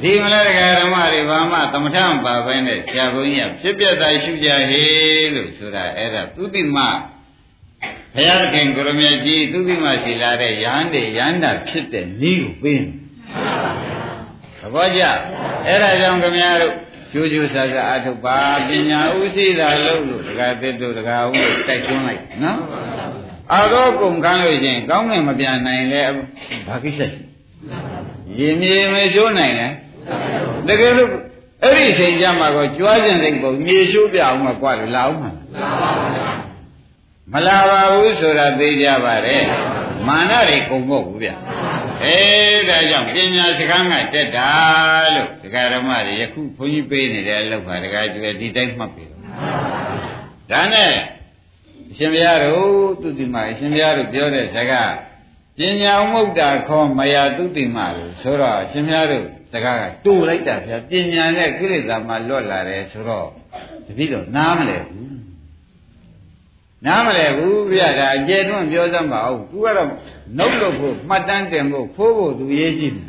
[0.02, 4.84] ဒီမလားတရားဓမ္မတွေဘာမှသမထမပါဘဲနဲ့ဆရာဘုန်းကြီးကဖြစ်ပြတာရှုကြဟေ
[5.34, 6.78] လို့ဆိုတာအဲ့ဒါသူတိမ
[8.14, 12.94] ဘုရားသခင်ကိုရမေကြီးသူတိမရှိလာတဲ့ယန္တေယန္တာဖြစ်တဲ့နည်းကိုပေးမယ်
[14.60, 15.02] သဘောကျ
[15.66, 16.74] အဲ့ဒါကြောင့်ခင်ဗျားတို့
[17.12, 22.58] ကျိုးကျိုးဆာဆာအထုပ်ပါပညာဥသိတာလို့လို့ဒကာသစ်တို့ဒကာဦးတို့တိုက်တွန်းလိုက်နော်
[23.52, 26.02] အာသောကုန်ခန်းလို့ရှင်ကောင်းငင်မပြန်နိုင်လဲ
[26.68, 27.00] ဘာကိစ္စ
[28.38, 29.68] ရင်မြေမချိုးနိုင်လဲ
[30.68, 31.10] တကယ်လို့
[31.62, 35.32] အဲ့ဒီအချိန်ကျမှကောကြွားကျင်စိတ်ပုံမြေချိုးပြအောင်မကွာလို့လာအောင်မှာ
[37.32, 39.44] မလာပါဘူးဆိုတာသိကြပါတယ်
[40.06, 41.30] မာနတွေကုန်ဖို့ဘူးဗျ
[42.04, 42.18] အဲ
[42.68, 44.50] ဒါကြောင့်ပညာစကားကတက်တာ
[45.14, 49.04] လို့ဒကာဓမ္မတွေယခုဘုန်းကြီးပေးနေတဲ့အလုပ်ပါဒကာကျွဲဒီတိုင်းမှတ်ပြီ
[50.50, 50.92] ဒါနဲ့
[51.90, 52.70] အရှင်ဘုရားတို့
[53.00, 54.92] သူတိမအရှင်ဘုရားတို့ပြောတဲ့စကား
[55.58, 63.28] ပညာမုတ်တာခေါ်မယာသူတိမလို့ဆိုတော့အရှင်ဘုရားတို့စကားကတူလိုက်တာဗျာပညာနဲ့ကိလေသာမှလွတ်လာတယ်ဆိုတော့
[63.86, 65.11] တပည့်တော်နားမလဲဘူး
[66.86, 69.88] နားမလဲဘူးဗျာဒါအကျေတွန်းပြောစမ်းပါဦးသူကတော့
[70.38, 73.06] နှုတ်လို့ဖို့မှတ်တမ်းတင်ဖို့ဖိုးဖို့သူရေးကြည့်တယ်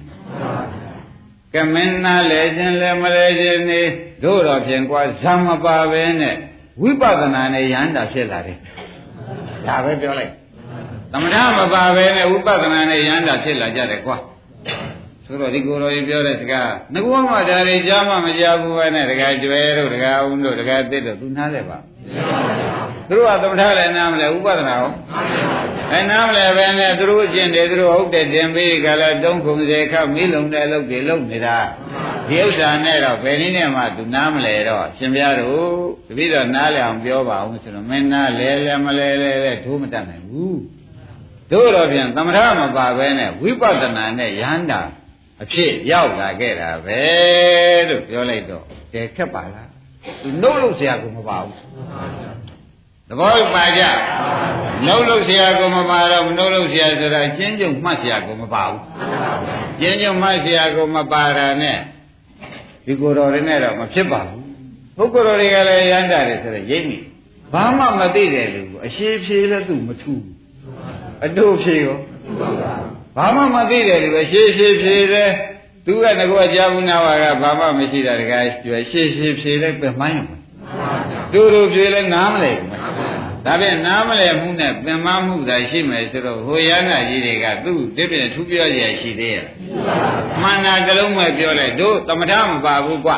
[1.54, 3.82] ကမင်းနာလဲခြင်းလဲမလဲခြင်းနေ
[4.24, 6.36] တို့တော့ဖြင့်ကွာဇံမပါပဲနဲ့
[6.82, 8.58] ဝိပဿနာနဲ့ယန္တာဖြစ်လာတယ်
[9.68, 10.32] ဒါပဲပြောလိုက်
[11.12, 14.18] သမထမပါပဲနဲ့ဝိပဿနာနဲ့ယန္တာဖြစ်လာကြတယ်ကွာ
[15.26, 21.78] ဆိုတော့ဒီကိုယ်တော်ကြီးပြောတဲ့စကားငကောမှဒါတွေကြားမှမကြားဘူးပဲနဲ့တကယ်ကျွဲတို့တကယ်အောင်တို့တကယ်သစ်တို့သူနားလဲပါ
[23.10, 24.90] သူတို့ကသမထလည်းနားမလဲဥပဒနာရော
[25.92, 31.58] အဲနားမလဲပဲနဲ့သူတို့အကျင့်တွေသူတို့ဟုတ်တဲ့တင်ပေးကြလားတုံးခုံစေခမီးလုံးတဲ့အလုပ်တွေလုပ်နေတာ
[32.28, 35.68] ဒီဥစ္စာနဲ့တော့ဘယ်နည်းနဲ့မှသူနားမလဲတော့ရှင်ပြတို့
[36.08, 40.60] တပည့်တော်နားလဲအောင်ပြောပါဦးဆိုတော့မင်းနားလဲလဲမလဲလဲလဲဒိုးမတတ်နိုင်ဘူး
[41.52, 44.82] တို့တော့ပြန်သမထမပါပဲနဲ့ဝိပဿနာနဲ့ယန္တာ
[45.44, 47.02] အဖြစ်ရောက်လာခဲ့တာပဲ
[47.90, 49.70] လို့ပြောလိုက်တော့တည်ခက်ပါလား
[50.22, 51.63] သူနှုတ်လို့ဆရာကမပါဘူးသ
[53.20, 53.84] ဘောပါကြ
[54.86, 58.82] နှုတ်လို့ဆရာကမပါတော့မနှုတ်လို့ဆရာဆိုတာကျင်းကျုံမှတ်ဆရာကမပါဘူး
[59.80, 61.78] ကျင်းကျုံမှတ်ဆရာကမပါတာနဲ့
[62.86, 64.22] ဒီကိုယ်တော်တွေနဲ့တော့မဖြစ်ပါ
[64.96, 66.98] ဘူးပုဂ္ဂိုလ်တွေကလည်းရမ်းတာတယ်ဆိုတော့ရိပ်မိ
[67.54, 70.24] ဘာမှမသိတယ်လို့အရှိဖြေလည်းသူမထူး
[71.26, 71.98] အတူဖြေရော
[73.18, 75.32] ဘာမှမသိတယ်လို့ရှေးရှေးဖြေတယ်
[75.86, 80.26] သူကငကောကြာဘူးနာဝါကဘာမှမရှိတာတကယ်ကျွယ်ရှေးရှေးဖြေလိုက်ပဲမှန်းရုံ
[81.34, 82.73] တူတူဖြေလိုက်နားမလဲဘူး
[83.46, 89.48] ဒါဖြင့်နားမလဲမှုနဲ့ပင်မမှုသာရှိမယ်ဆိုတော့ဟိုရဟနာကြီးတွေကသူ့တပြည့်ထူးပြောရရှိသေးရဲ့
[90.42, 93.12] မှန်တာကလုံးမဲ့ပြောလိုက်တို့သမထမပါဘူးကွ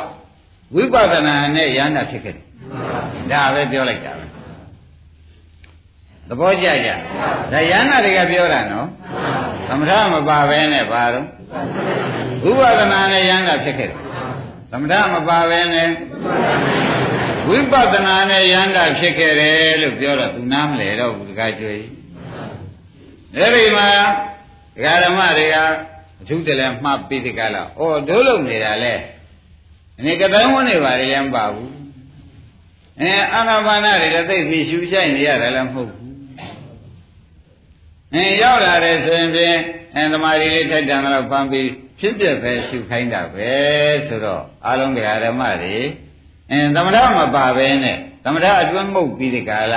[0.75, 2.45] ဝိပဿနာနဲ့ရဟနာဖြစ်ခဲ့တယ်
[3.31, 4.25] ဒါပဲပြောလိုက်တာပဲ
[6.29, 6.89] သဘောကျကြ
[7.51, 8.87] ဒါယန္နာတွေကပြောတာနော်
[9.67, 11.25] သမထမပါဘဲနဲ့ပါတော့
[12.49, 13.99] ဥပဒနာနဲ့ယန္နာဖြစ်ခဲ့တယ်
[14.71, 15.87] သမထမပါဘဲနဲ့
[17.49, 21.85] ဝိပဿနာနဲ့ယန္တာဖြစ်ခဲ့တယ်လို့ပြောတော့သူနားမလဲတော့ဘူးတခါကျွေး
[23.35, 23.87] အဲဒီမှာ
[24.75, 25.57] ဒကာဓမ္မတွေက
[26.21, 28.93] အထူးတလည်းမှတ်ပြီးဒီကလာဩဒိုးလုံနေတာလဲ
[29.99, 31.71] အနေကတိုင်းဝန်းနေပါလေလည်းမပါဘူး
[33.01, 36.13] အဲအာနာပါနတွေလည်းသိပြီးရှူရှိုက်နေရတယ်လည်းမဟုတ်ဘူး
[38.13, 39.57] အဲရောက်လာတယ်ဆိုရင်ဖြင့်
[39.95, 41.69] အဲသမာဓိလေးထိုက်တန်တော့ဖမ်းပြီး
[41.99, 43.51] ဖြစ်ပြပဲရှုခိုင်းတာပဲ
[44.07, 45.75] ဆိုတော့အလုံးကဓမ္မတွေ
[46.51, 49.75] အဲသမထမပါပဲနဲ့သမထအတွင်းမှုတ်ပြီးဒီကာလ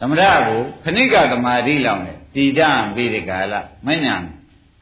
[0.00, 3.54] သမထကိုခဏိကသမာဓိလောက်နဲ့တည်တံ့ပြီးဒီကာလ
[3.86, 4.22] မဉ္ဇဏ်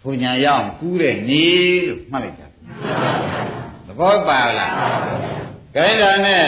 [0.02, 1.44] ဘုံညာရောက်ကူးတဲ့နေ
[1.88, 2.46] လို့မှတ်လိုက်တာ
[3.86, 4.74] သဘောပါလား
[5.74, 6.44] ခိုင်းတာနဲ့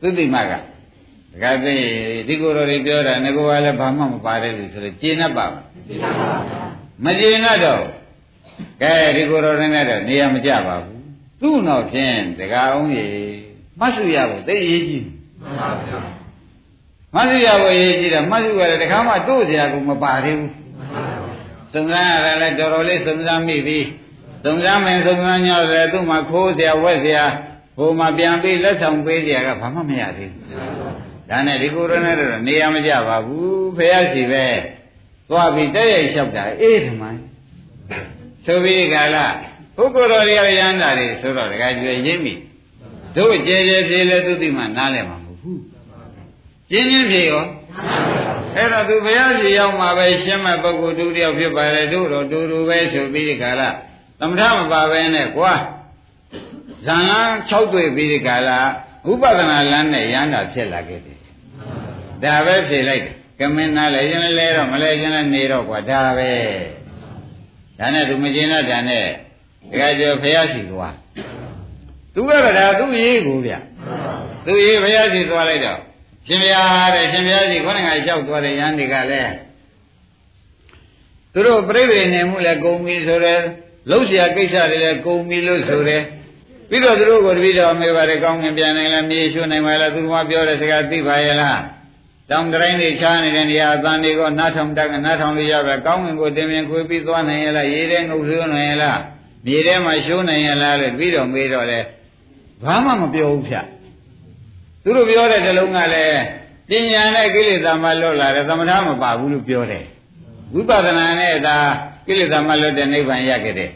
[0.00, 1.74] သုတိမကတခါသိ
[2.28, 5.46] ဒီကိုယ်တော်တွေပြောတာငကောကလည်းဘာမှမပါတယ်လို့ဆိုတော့ကျေနပ်ပါ
[7.04, 7.82] မကျေနပ်တော့
[8.82, 11.00] ကဲဒီကိုယ်တော်တွေနဲ့တော့နေရာမကျပါဘူး
[11.40, 15.06] သူ့တော့ဖြင့်တကားအောင်ကြီး မှတ်စုရဖို့သိအရေးကြီး
[17.14, 20.52] မှတ်စုရဖို့အရေးကြီးတယ်မှတ်စုရတယ်တခါမှတို့စရာကမပါသေးဘူး
[21.72, 23.78] စုံစမ်းရတယ်လည်းတော်တော်လေးစုံစမ်းမိပြီ
[24.44, 27.24] စုံစမ်းမယ်စုံစမ်းညော့တယ်သူ့မှာခိုးစရာဝက်စရာ
[27.76, 34.46] ဟိုမှာပြန်ပြီးလက်ဆောင်ပေးစရာကဘာမှမရသေးဘူးဒါနဲ့ဒီကိုယ်တော်နဲ့တော့နေရာမကျပါဘူးဖះစီပဲ
[35.28, 37.16] သွားပြီးတဲ့ရိုက်လျှောက်တာအေးထမန်
[38.46, 39.26] ဆိုပြီးကလာ
[39.76, 42.34] ပုဂ္ဂိုလ်တော်တွေရဟန္တာတွေဆိုတော့တခါကျွေရင်းမိ
[43.16, 45.62] တို့ကြဲကြဲပြေလဲသူတိမှနားလဲမှာမဟုတ်ဘူး
[46.70, 47.44] ကျင်းချင်းပြေရော
[48.56, 53.68] အဲ့တော့သူဘုရားကြီးရောက်မှာပဲရှင်းမဲ့ပုဂ္ဂိုလ်တူတယောက်ဖြစ်ပါလေတို့တော့တူတူပဲဆိုပြီးဒီကလာ
[54.20, 55.52] သမထမပါပဲနဲ့ကွာ
[56.86, 58.58] ဇံလန်း6တွေ့ပြီးဒီကလာ
[59.10, 61.18] ဥပဒနာလမ်းနဲ့ရဟန္တာဖြစ်လာခဲ့တယ်
[62.22, 66.32] ဒါပဲဖြေလိုက်တယ်ကမင်းနာလဲရင်လဲတော့မလဲရင်လဲနေတော့ကွာဒါပဲ
[67.78, 69.06] ဒါနဲ့သူမကျင်တော့ဒါနဲ့
[69.70, 70.94] တခါကျဘုရားရှိသွား
[72.14, 73.52] သူကကဒါသူ့ရေးကိုဗျ
[74.46, 75.78] သူ့ရေးဘုရားရှိသွားလိုက်တော့
[76.26, 79.34] ရှင်ဘုရားတဲ့ရှင်ဘုရားရှိခေါင်းငါလျှောက်သွားတဲ့ယန္တိကလည်း
[81.32, 83.40] သူတို့ပြိဋိနေမှုလည်းဂုံပြီဆိုတယ်
[83.90, 86.02] လှုပ်ရှားကိစ္စတွေလည်းဂုံပြီလို့ဆိုတယ်
[86.68, 91.60] ပြီးတော့သူတို့ကိုတပည့်တော်မေပါတယ်ကောင်းငင်ပြန်နိုင်လားမြေရွှွနိုင်ပါလားသူကပြောတဲ့စကားသိပါရဲ့လား
[92.30, 99.00] တောင်တိုင်းတွေချားနေတဲ့နေရာအသံတွေကိုနားထောင်တက်ကနားထောင်လို့ရပဲကောင်းငင်ကိုတင်မြင်ခွေးပြီးသွားနိုင်ရဲ့လားရေထဲငုပ်ဆိုးနိုင်ရဲ့လား
[99.46, 101.80] မြေထဲမှာရှိုးနိုင်ရဲ့လားလို့ပြီးတော့မေးတော့လေ
[102.63, 103.65] ဘာမှမပြောဘူးဖြတ်
[104.83, 106.21] သူတို့ပြောတဲ့ဇလုံးကလည်း
[106.69, 109.85] ပညာနဲ့ကိလေသာမှလွတ်လာတယ်သမထမပါဘူးလို့ပြောတယ်
[110.53, 111.57] ဝိပဿနာနဲ့ဒါ
[112.07, 113.71] ကိလေသာမှလွတ်တဲ့နိဗ္ဗာန်ရခဲ့တယ်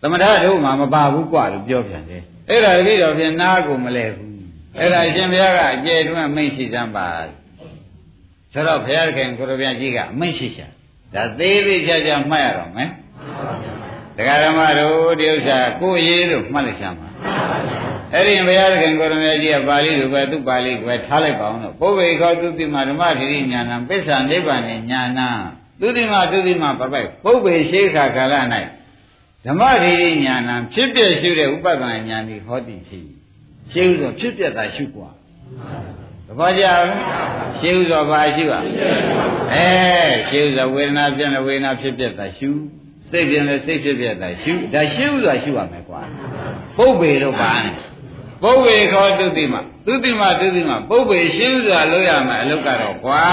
[0.00, 4.32] သမထတို့မှမပါဘူးกว่าလို့ပြောပြန်တယ်အဲ့ဒါတတိတော်ဖြင့်နားကိုမလဲဘူး
[4.78, 7.06] အဲ့ဒါရှင်ဘုရားကအကျယ်တွင်းမိတ်ရှိစမ်းပါ
[8.52, 10.66] ဆိုတော့ဘုရားခင်ကိုရဗျာကြီးကအမိတ်ရှိချာ
[11.14, 12.90] ဒါသေးသေးချာချာမှတ်ရတော့မယ်
[14.16, 17.07] တရားဓမ္မတို့ဒီဥစ္စာကိုရေးလို့မှတ်လိုက်ချမ်းပါ
[18.14, 25.20] အဲ့ဒီဘုရားခင်ကိုရမေကြီးကပါဠိလိုပဲသူပါဠိကိုပဲထားလိုက်ပါအောင်တော့ပုဗ္ဗေခောသုတိမဓမ္မတိရိညာဏပစ္ဆာနိဗ္ဗာန်ညာဏ
[25.80, 28.34] သုတိမသုတိမပပိုက်ပုဗ္ဗေရှိခါကာလ၌
[29.44, 33.00] ဓမ္မတိရိညာဏဖြစ်ပြရှုတဲ့ဥပဒနာညာတိဟောတိရှိ
[33.72, 35.10] ရှင်းဥသောဖြစ်ပြတာရှုกว่า
[36.26, 36.82] သဘောကျလား
[37.60, 38.62] ရှင်းဥသောဘာရှုอ่ะ
[39.52, 39.66] အဲ
[40.28, 42.50] ရှင်းဥသောဝေဒနာပြတဲ့ဝေဒနာဖြစ်ပြတာရှု
[43.10, 46.00] စိတ်ပြတဲ့စိတ်ဖြစ်ပြတာရှုဒါရှင်းဥစွာရှုရမယ်ကွာ
[46.76, 47.76] ပုဗ္ဗေတော့ပါနဲ့
[48.43, 53.23] ပုဗ္ဗေခောတုတိမသုတိမသုတိမပုဗ္ဗေရှင်းစွာလုပ်ရမယ်အလုပ်ကတော့ကွာ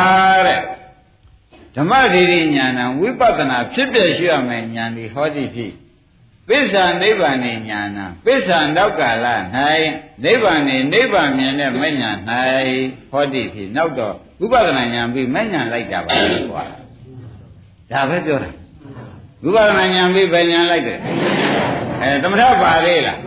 [0.47, 0.61] တဲ့
[1.77, 5.73] ဓမ္မဒိဋ္ဌိဉာဏ်ဝိပဿနာဖြစ်ပြရှုရမယ်ဉာဏ်ဒီဟောတိဖြစ်
[6.49, 9.27] ပစ္စာနိဗ္ဗာန်ဉာဏပစ္စာနောက်ကာလ၌
[10.25, 10.61] နိဗ္ဗာန်
[10.93, 12.17] နိဗ္ဗာန်မြင်တဲ့မဉ္ဇဏ်၌
[13.11, 16.15] ဟောတိဖြစ်နောက်တော့ဝိပဿနာဉာဏ်ပြီးမဉ္ဇဏ်လိုက်တာပါ
[16.53, 16.65] ကွာ
[17.91, 18.51] ဒါပဲပြောတာ
[19.45, 21.01] ဝိပဿနာဉာဏ်ပြီးပဲဉာဏ်လိုက်တယ်
[22.02, 23.18] အဲသမထပါသေးလား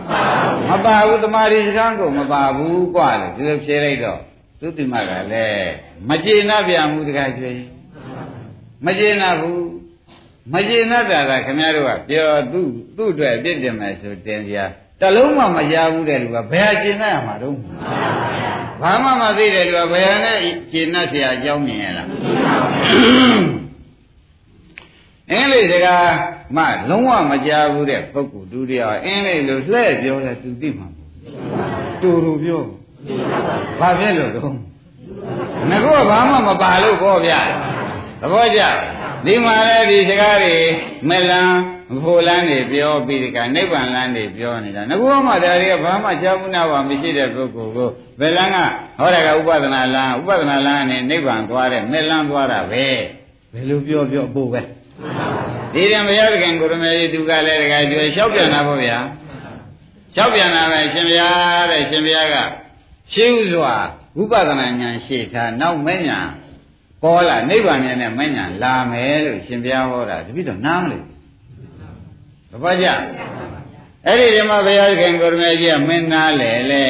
[0.69, 4.19] မပါဘူးတမာရီစကားကိုမပါဘူးกว่าလေဒီလိုဖြေလိုက်တော့
[4.59, 5.71] သုတိမကလည်း
[6.09, 7.61] မကျေနပ်ပြန်ဘူးတခါကျွေး
[8.85, 9.65] မကျေနပ်ဘူး
[10.53, 14.65] မကျေနပ်တာကခင်ဗျားတို့ကပြောသူ့သူ့အတွက်အပြစ်တင်မယ်ဆိုတင်စရာ
[15.01, 17.55] တလုံးမှမရဘူးတဲ့လူကဘယ်ဟာကျေနပ်ရမှာတော့
[18.81, 20.37] ဘာမှမသိတဲ့လူကဘယ်ဟာနဲ့
[20.71, 22.07] ကျေနပ်เสียအကြောင်းမြင်ရလား
[25.31, 26.07] အင်္ဂလိပ်စကား
[26.56, 31.10] မှလုံးဝမကြားဘူးတဲ့ပုဂ္ဂိုလ်ဒုတိယအင်္ဂလိပ်လိုလှည့်ပြောတယ်သူသိမှာမဟုတ်
[32.02, 32.62] တူတူပြော
[33.80, 34.52] ဘာဖြစ်လို့တော့
[35.70, 37.32] ငါကဘာမှမပါလို့ခေါ်ပြ
[38.20, 38.60] သဘောကျ
[39.24, 40.56] ဒီမှာလည်းဒီစကားတွေ
[41.08, 41.58] မလန်း
[42.04, 47.88] ဖို့လန်းနေပြောပြီးဒီကနိဗ္ဗာန်လန်းနေပြောနေတာငါကမှဒါတွေကဘာမှကြားမှုနာပါမရှိတဲ့ပုဂ္ဂိုလ်ကို
[48.20, 48.56] ဘယ်လန်းက
[48.98, 52.86] ဟောတယ်ကဥပဒနာလန်းဥပဒနာလန်းနဲ့နိဗ္ဗာန်သွားတဲ့မဲ့လန်းသွားတာပဲ
[53.52, 54.60] ဘယ်လိုပြောပြောအဖို့ပဲ
[55.74, 58.98] ဒီရင်ဘုရားသခင်ကိုရမေကြီးသူကလည်းတခါကျွေးလျှောက်ပြန်တာပေါ့ဗျာ
[60.14, 62.36] လျှောက်ပြန်တာပဲရှင်ဘုရားတဲ့ရှင်ဘုရားက
[63.12, 63.74] ရှင်းဥစွာ
[64.16, 66.20] ဝိပဿနာဉာဏ်ရှေ့ထားနောက်မဲ့ညာ
[67.02, 71.04] ပေါ်လာနိဗ္ဗာန်နဲ့မဲ့ညာလာမယ်လို့ရှင်ဘုရားဟောတာတပိတော့နားမလို့
[72.50, 72.86] တပတ်ကြ
[74.06, 76.86] အဲ့ဒီဓမ္မဘုရားခင်ကိုရမေကြီးကမင်းနာလေလေ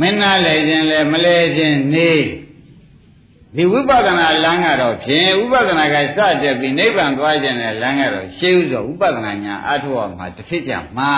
[0.00, 2.12] မင်းနာလေခြင်းလေမလဲခြင်းနေ
[3.56, 11.14] ဒီဝိပဿနာလမ်းကတော့ဖြင့်ဝိပဿနာကစတက်ပြီးနိဗ္ဗာန်သွားခြင်းတဲ့လမ်းကတော့ရှင်းဥစွာဝိပဿနာညာအထောက်အမှာတစ်ခေတ်ကြမှာ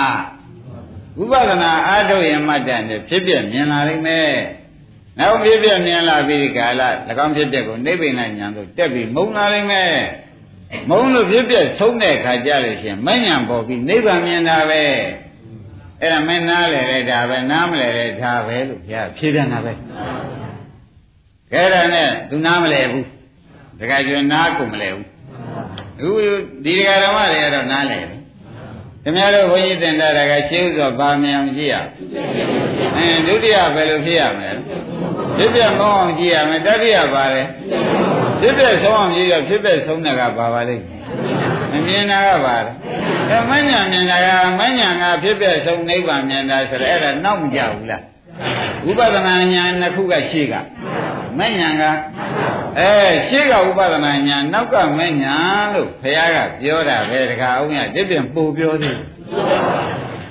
[1.19, 4.33] ဝိပဿနာအားထုတ်ရင်မှတ်တယ်ဖြစ်ပြမြင်လာလိမ့်မယ်။
[5.19, 6.83] နောက်ဖြစ်ပြမြင်လာပြီးဒီကာလ၎
[7.25, 9.95] င်းဖြစ်တဲ့ကိုနိဗ္ဗာန်ညာသို့တက်ပြီးမုံလာလိမ့်မယ်။
[10.91, 14.83] မုံလို့ဖြစ်ပြဆုံးတဲ့အခါကြလို့ရှိရင်မဉဏ်ပေါ်ပြီးနိဗ္ဗာန်မြင်တာပဲ။
[16.01, 19.73] အဲ့ဒါမင်းနားလေလေဒါပဲနားမလဲလေဒါပဲလို့ဘုရားဖြေပြန်တာပဲ။
[21.55, 23.05] ခဲရနဲ့သူနားမလဲဘူး။
[23.79, 25.07] တခါကျွနားကုန်မလဲဘူး။
[26.01, 26.11] အခု
[26.65, 28.25] ဒီဒကာဓမ္မတွေကတော့နားလဲတယ်
[29.07, 31.77] ခင်ဗျားတို့ဘုန်းကြီးတင်တာကရှင်းဥစွာပါမြင်အောင်ကြည့်ရ
[32.97, 34.53] အင်းဒုတိယဘယ်လိုဖြစ်ရမလဲ
[35.37, 37.47] ဖြစ်ပြကောင်းအောင်ကြည့်ရမယ်တတိယပါတယ်
[38.41, 40.85] ဖြစ်ပြဆုံးအောင်ကြည့်ရဖြစ်ပြဆုံးတာကဘာပါလိမ့်
[41.73, 42.73] မမြင်တာကပါလေ
[43.31, 44.29] အဲမညာမြင်တာက
[44.59, 48.03] မညာကဖြစ်ပြဆုံးနိဗ္ဗာန်မြင်တာဆိုတော့အဲ့ဒါနောက်မကြဘူးလား
[48.87, 50.55] ဝိပဿနာဉာဏ်နှစ်ခုကရှိက
[51.39, 51.83] မညာက
[52.79, 52.91] အဲ
[53.29, 55.35] ရှေ့ကဥပဒနာညာနောက်ကမညာ
[55.75, 58.99] လို့ဘုရားကပြောတာပဲတခါအောင်ရတစ်ပြင်ပူပြောသေး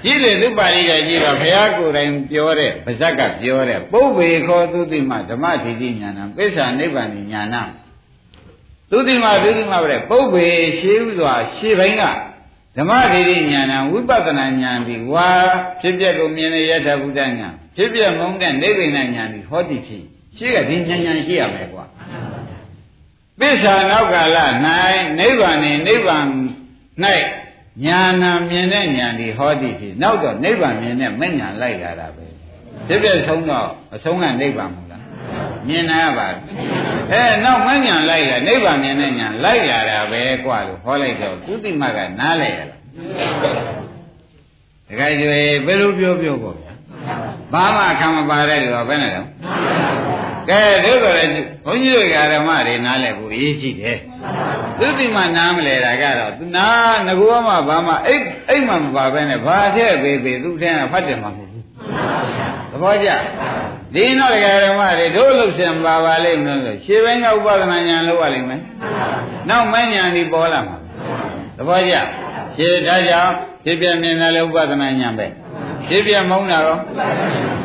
[0.03, 7.55] ကြည့်လေသူပါဠိကကြည့်တော့ဘုရားကိုယ်တိုင်ပြောတဲ့ဗဇက်ကပြောတဲ့ပုဗ္ဗေခောသုတိမဓမ္မဒိဋ္ဌိညာဏပိဿာနိဗ္ဗာန်ညာဏ
[8.91, 10.47] သုတိမသုတိမပဲပုဗ္ဗေ
[10.79, 12.03] ရှေးဥစွာရှေးပိုင်းက
[12.77, 15.29] ဓမ္မဒိဋ္ဌိညာဏဝိပဿနာညာဒီဝါ
[15.81, 20.03] ဖြစ်ပျက်ကိုမြင်တဲ့ယထာဘုဒ္ဓညာဖြစ်ပျက်မုန်းတဲ့နိဗ္ဗာန်ညာဒီဟောတိဖြစ်
[20.37, 21.85] ရှိကဒီဉာဏ်ဉာဏ်ရှိရမယ်ကွာ
[23.39, 24.37] သစ္စာနောက်ကာလ၌
[25.19, 26.25] နိဗ္ဗာန်နေနိဗ္ဗာန်၌
[27.85, 32.25] ညာနာမြင်တဲ့ဉာဏ်ဒီဟောသည့်ဖြစ်နောက်တော့နိဗ္ဗာန်မြင်တဲ့မဉဏ်လိုက်လာတာပဲ
[32.87, 35.03] ဒီပြည့်ဆုံးတော့အဆုံးကနိဗ္ဗာန်မဟုတ်လား
[35.67, 36.27] မြင်နာပါ
[37.11, 42.69] အဲနောက်မဉဏ်လိုက်လာနိဗ္ဗာန်မြင်တဲ့ဉာဏ်လိုက်လာတာပဲကွာလို့ဟောလိုက်တော့ကုသိမကနားလဲရလား
[44.87, 46.57] တခါကျွေးဘယ်လိုပြောပြောပေါ့
[47.53, 49.27] ဘာမှခံမပါတဲ့လူကဘယ်နဲ့တော့
[50.49, 51.31] ကဲတို့ကလည်း
[51.65, 53.97] ဘုန်းကြီးတို့ဓမ္မတွေနားလဲဖို့အရေးကြီးတယ်
[54.79, 56.67] သုတိမနားမလဲတာကတော့သူနာ
[57.07, 61.63] ငကူမှဘာမှအိတ်အိတ်မှမပါပဲနဲ့ဘာထည့်ပေးပေးသူထဲကဖတ်တယ်မှာမဟုတ်ဘူး
[62.71, 63.09] သဘောကျ
[63.93, 64.35] ဒီတော့
[64.65, 68.61] ဓမ္မတွေတို့လှုပ်ရှင်ပါပါလိမ့်မယ်ဆိုရှင်းပိုင်းကဥပဒနာညာလောက်ရလိမ့်မယ်
[69.49, 70.77] နောက်မညာဒီပေါ်လာမှာ
[71.57, 71.95] သဘောကျ
[72.57, 73.33] ရှင်းဒါကြောင့်
[73.65, 75.27] ဖြစ်ပြမြင်တယ်လည်းဥပဒနာညာပဲ
[75.89, 76.77] ဖြစ်ပြမုန်းတာရော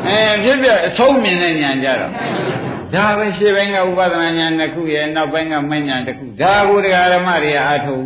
[0.07, 2.11] အဲဖြစ်ပြအဆုံးမြင်တဲ့ညာကြတော့
[2.93, 8.05] ဒါပဲရှင်းပိုင်းကဥပဒနာညာတစ်ခုရဲ့နောက်ပိုင်းကမညာတစ်ခုဒါကိုတရားဓမ္မတွေအားထုတ်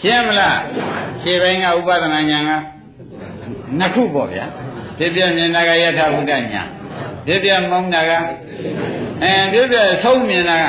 [0.00, 0.60] ရှင်းမလား
[1.22, 2.50] ရှင်းပိုင်းကဥပဒနာညာက
[3.78, 4.46] နှစ်ခုပေါ့ဗျာ
[4.98, 6.62] ဖြစ်ပြမြင်တာကယထာဘုဒ္ဓညာ
[7.26, 8.12] ဖြစ်ပြမုန်းတာက
[9.22, 10.66] အဲဖြစ်ပြဆုံးမြင်တာက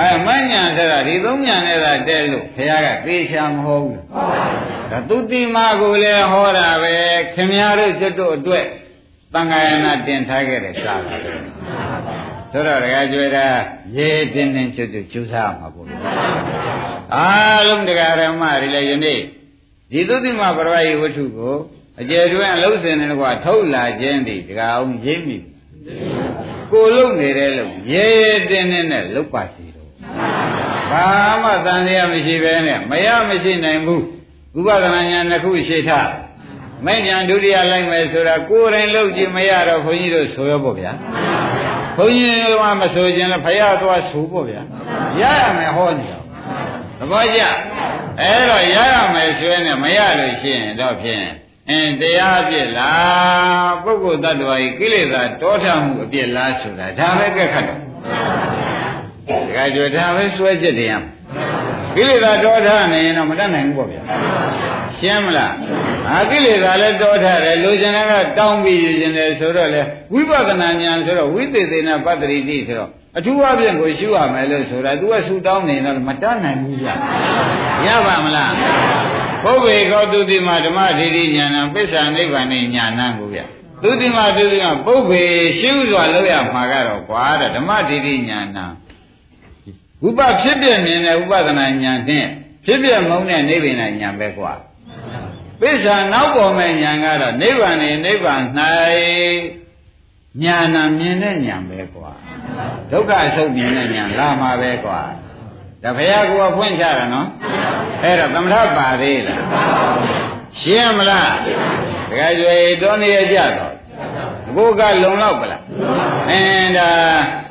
[0.00, 4.00] အဲမညာဆိုတာဒီသုံးညာနဲ့သာတဲလို့ဘုရားကသေချာမဟုတ်ဘူး
[4.90, 6.94] ဒါသူတိမာကိုလည်းဟောတာပဲ
[7.34, 8.64] ခင်ဗျားတို့ကျွတ်တို့အတွက်
[9.34, 11.32] တန်ခါယနာတင်ထားခဲ့တဲ့စာပါပဲ
[12.52, 13.46] ဆိုတော့တကယ်ကြွေတာ
[13.96, 15.86] ရေတင်းတင်းကျွတ်ကျွတ်ကျူးစားမှာပေါ့
[17.14, 19.20] အားလုံးတရားဓမ္မတွေလည်းယနေ့
[19.90, 21.54] ဒီသုတိမပရဝယဝတ္ထုကို
[22.00, 25.38] အကျယ်တွင်အလုံးစင်တဲ့ကွာထုတ်လာခြင်းဒီတကအောင်ရိပ်မိ
[26.72, 28.08] ကိုလုံနေတဲ့လို့ရေ
[28.50, 29.63] တင်းတင်းနဲ့လုတ်ပါစီတော့
[30.90, 31.06] ဘာ
[31.42, 34.02] မှတန်ရမရှိပဲနဲ့မရမရှိနိုင်ဘူး
[34.58, 36.08] ဥပဒနာညာနှစ်ခုရှိထား
[36.86, 40.92] မဲ့ညာဒုတိယလိုက်မယ်ဆိုတာကိုယ်တိုင်လုပ်ကြည့်မရတော့ခွန်ကြီးတို့ဆိုရောပေါ့ဗျာ
[41.96, 44.60] ခွန်ကြီးတို့ကမဆိုခြင်းလဲဖရာသွားဆိုပေါ့ဗျာ
[45.20, 46.24] ရရမယ်ဟောနေတော့
[46.98, 47.40] သဘောကျ
[48.20, 51.26] အဲ့တော့ရရမယ်ဆိုရင်မရလို့ရှိရင်တော့ဖြင့်
[51.70, 57.80] အင်းတရားအပြစ်လားပုဂ္ဂိုလ်တ attva ကြီးကိလေသာတောထမှုအပြစ်လားဆိုတာဒါပဲကက်ခတ်တော့
[59.28, 61.04] ဒါကြွဒါပဲစွဲချက်တရား
[61.94, 64.00] ကိလေသာတောထနေရင်တော့မတတ်နိုင်ဘူးပေါ့ဗျာ
[64.98, 65.54] ရှင်းမလား
[66.10, 67.98] အာကိလေသာလည်းတောထတယ်လူကျင်က
[68.38, 76.94] တောင်းပြီးယူကျင်တယ်ဆိုတော့လေဝိပဿနာဉာဏ်ဆိုတော့ဝိသေသေနပတ္တိတိဆိုတော့အထူးအပြင်ကိုရှုရမယ်လို့ဆိုတာ तू ကဆူတောင်းနေတော့မတတ်နိုင်ဘူးဗျာ
[77.86, 78.52] ရပါမလား
[79.44, 83.40] ဘုဗ္ဗေကောတုတိမဓမ္မဒိဋ္ဌိဉာဏံပစ္ဆာနိဗ္ဗာန်ဉာဏံကိုဗျ
[83.82, 85.24] သုတိမသုတိမပုဗ္ဗေ
[85.60, 88.64] ရှုစွာလို့ရမှာကတော့ကွာတဲ့ဓမ္မဒိဋ္ဌိဉာဏံ
[90.04, 92.28] ဝိပဖြစ်ပြမြင်တဲ့ဥပဒနာဉာဏ်ဖြင့်
[92.64, 94.52] ဖြစ်ပြမုန်းတဲ့နိဗ္ဗာန်ဉာဏ်ပဲကွာ
[95.60, 98.42] ပစ္ဆာနောက်ပေါ်မဲ့ဉာဏ်ကတော့နိဗ္ဗာန်နဲ့နိဗ္ဗာန်၌
[100.44, 102.10] ဉာဏ်မြင်တဲ့ဉာဏ်ပဲကွာ
[102.90, 105.00] ဒုက္ခအဆုတ်မြင်တဲ့ဉာဏ်လာမှာပဲကွာ
[105.82, 107.28] ဒါဘုရားကဖွင့်ချတာနော်
[108.02, 109.42] အဲ့တော့သမထပါသေးလား
[110.60, 111.34] ရှင်းမလား
[112.08, 113.73] တခါကျွေတော်နေရကြတော့
[114.56, 115.62] ဘုကလုံလောက်ပလား
[116.30, 116.88] အင်းဒါ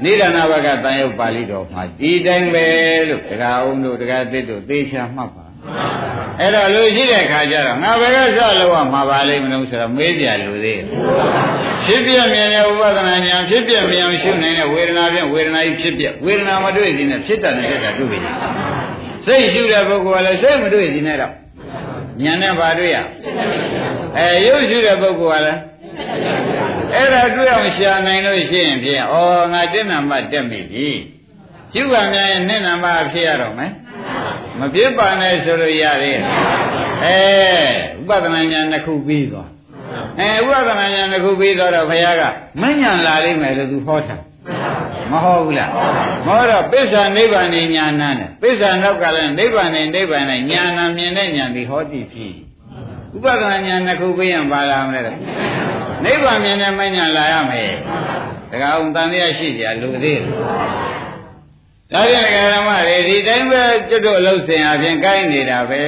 [0.03, 2.65] နိဒာနာဘကတန်ရုပ်ပါဠိတော်မှာဒီတိုင်းပဲ
[3.09, 5.43] လို့တခါအောင်တို့တခါသစ်တို့သေချာမှတ်ပါ
[6.39, 10.81] အဲ့တော့လူရှိတဲ့ခါကျတော့ငါဘယ်ကစလို့မှာပါလိမ့်မလို့ဆိုတော့မေးကြလူသေး
[11.85, 18.19] ဖြစ်ပြမြင်တဲ့ဥပဒနာညာဖြစ်ပြမြင်အောင်ရှုနိုင်တဲ့ဝေဒနာဖြင့်ဝေဒနာကြီးဖြစ်ပြဝေဒနာမတွေ့သေးနဲ့ဖြစ်တတ်နေတဲ့တွေ့ပြီ
[19.25, 21.33] စိတ်ရှုတဲ့ပုဂ္ဂိုလ်ကလည်းစိတ်မတွေ့သေးနဲ့တော့
[22.23, 22.97] ညာနဲ့ပါတွေ့ရ
[24.17, 25.59] အဲရုပ်ရှုတဲ့ပုဂ္ဂိုလ်ကလည်း
[26.95, 29.15] အဲ့ဒါတွေ့အောင်ရှာနိုင်လို့ရှိရင်ဖြင့်ဩ
[29.53, 30.89] ငါတက်နံပါတ်တက်ပြီ
[31.73, 33.71] ရှုပါများရင်နှစ်နံပါတ်ဖြစ်ရတော့မယ်
[34.59, 36.19] မပြစ်ပါနဲ့ဆိုလို့ရသေး
[37.03, 37.17] အဲ
[37.99, 39.49] ဥပဒနာညာနှစ်ခုပြီးသွား
[40.19, 42.23] အဲဥပဒနာညာနှစ်ခုပြီးသွားတော့ဘုရားက
[42.61, 44.15] မညံလာလိမ့်မယ်လို့သူဟောတာ
[45.11, 45.71] မဟုတ်ဘူးလား
[46.25, 52.33] မဟုတ်တော့ပစ္ဆာနိဗ္ဗာန်ဉာဏ်နဲ့ပစ္ဆာနောက်ကလည်းနိဗ္ဗာန်နဲ့နိဗ္ဗာန်နဲ့ဉာဏ်နာမြင်တဲ့ဉာဏ်ဒီဟောတိဖြစ်
[53.15, 55.13] ဥပဒနာဉာဏ်နှစ်ခုပြရင်ပါလာမလဲ
[56.03, 57.73] နိဗ္ဗာန်မြင်တဲ့မဉာဏ်လာရမယ်
[58.51, 60.31] တခါအောင်တန်တရားရှိကြလူသေးတယ်
[61.91, 65.83] ဒါပြန်ဓမ္မတွေဒီတိုင်းပဲကျွတ်တို့အလုပ်စင်အပြင်ကိုင်းနေတာပဲ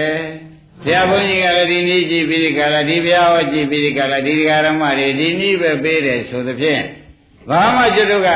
[0.83, 4.33] ဘုရားဘုန်းကြီးကလည်းဒီနည်းကြည့်ပြီးဒီကလာဒီဘုရားဟောကြည့်ပြီးဒီကလာဒီ
[4.65, 6.81] ဓမ္မတွေဒီနည်းပဲပေးတယ်ဆိုသဖြင့်
[7.49, 8.29] ဘာမှကျွတ်တို့က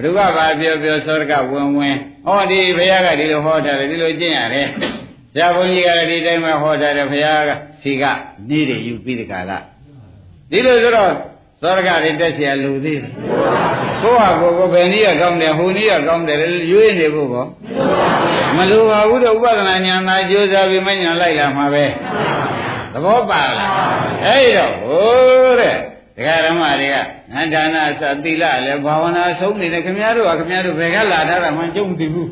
[0.00, 4.68] ဘုရားဘာပြောပြောသောရကဝင်ဝင်ဟောဒီဘုရားကဒီလိုဟောထားတယ်ဒီလိုကျင့်ရတယ်
[5.34, 7.50] ဘုရားဘုန်းကြီးကလည်းဒီတိုင်းပဲဟောထားတယ်ဘုရားက
[7.82, 8.04] ဒီက
[8.48, 9.58] နေတယ်ယူပြီးဒီကလာ
[10.51, 11.11] ဒီလိုဆိုတော့
[11.61, 13.13] သောရကတွေတက်เสียလူသေးတယ်
[14.03, 16.37] ကိုယ့်ဟာကိုယ်ကိုဘယ်နည်းကကောင်းတယ်ဟိုနည်းကကောင်းတယ်
[16.71, 17.45] ရွေးနေဖို့ကော
[18.55, 21.85] မလိုပါဘူးတော့ဥပဒနာဉာဏ်သာကြိုးစားပြီးမဉာဏ်လိုက်လာမှာပဲ
[22.93, 23.71] သဘောပါလား
[24.25, 25.75] အဲ့တော့ဟိုတဲ့
[26.15, 26.95] ဒကာဓမ္မတွေက
[27.33, 32.29] နန္ဒာနာသတိလလည်းဘာဝနာဆုံးနေတယ်ခင်ဗျားတို့ကခင်ဗျားတို့ဘယ်ကလာထားတာမှကြုံမသိဘူး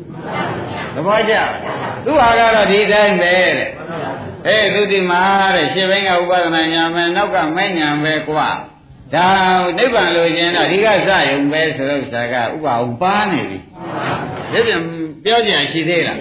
[0.94, 1.34] သဘောကျ
[2.04, 3.68] သူဟာကတော့ဒီတိုင်းပဲတဲ့
[4.47, 5.21] အေးသူဒီမှာ
[5.55, 8.49] တဲ့ရှင်းဘိန်းကဥပဒနာညာမယ်နောက်ကမဲ့ညာပဲကွာ
[9.13, 9.27] ဒါ
[9.77, 13.57] နိဗ္ဗာန်လိုချင်တော့ဒီကစရုံပဲဆိုတော့ဇာကဥပအောင်ပါနေပြီ
[14.51, 14.81] ဒီပြန်
[15.23, 16.19] ပြောကြရှိသေးလား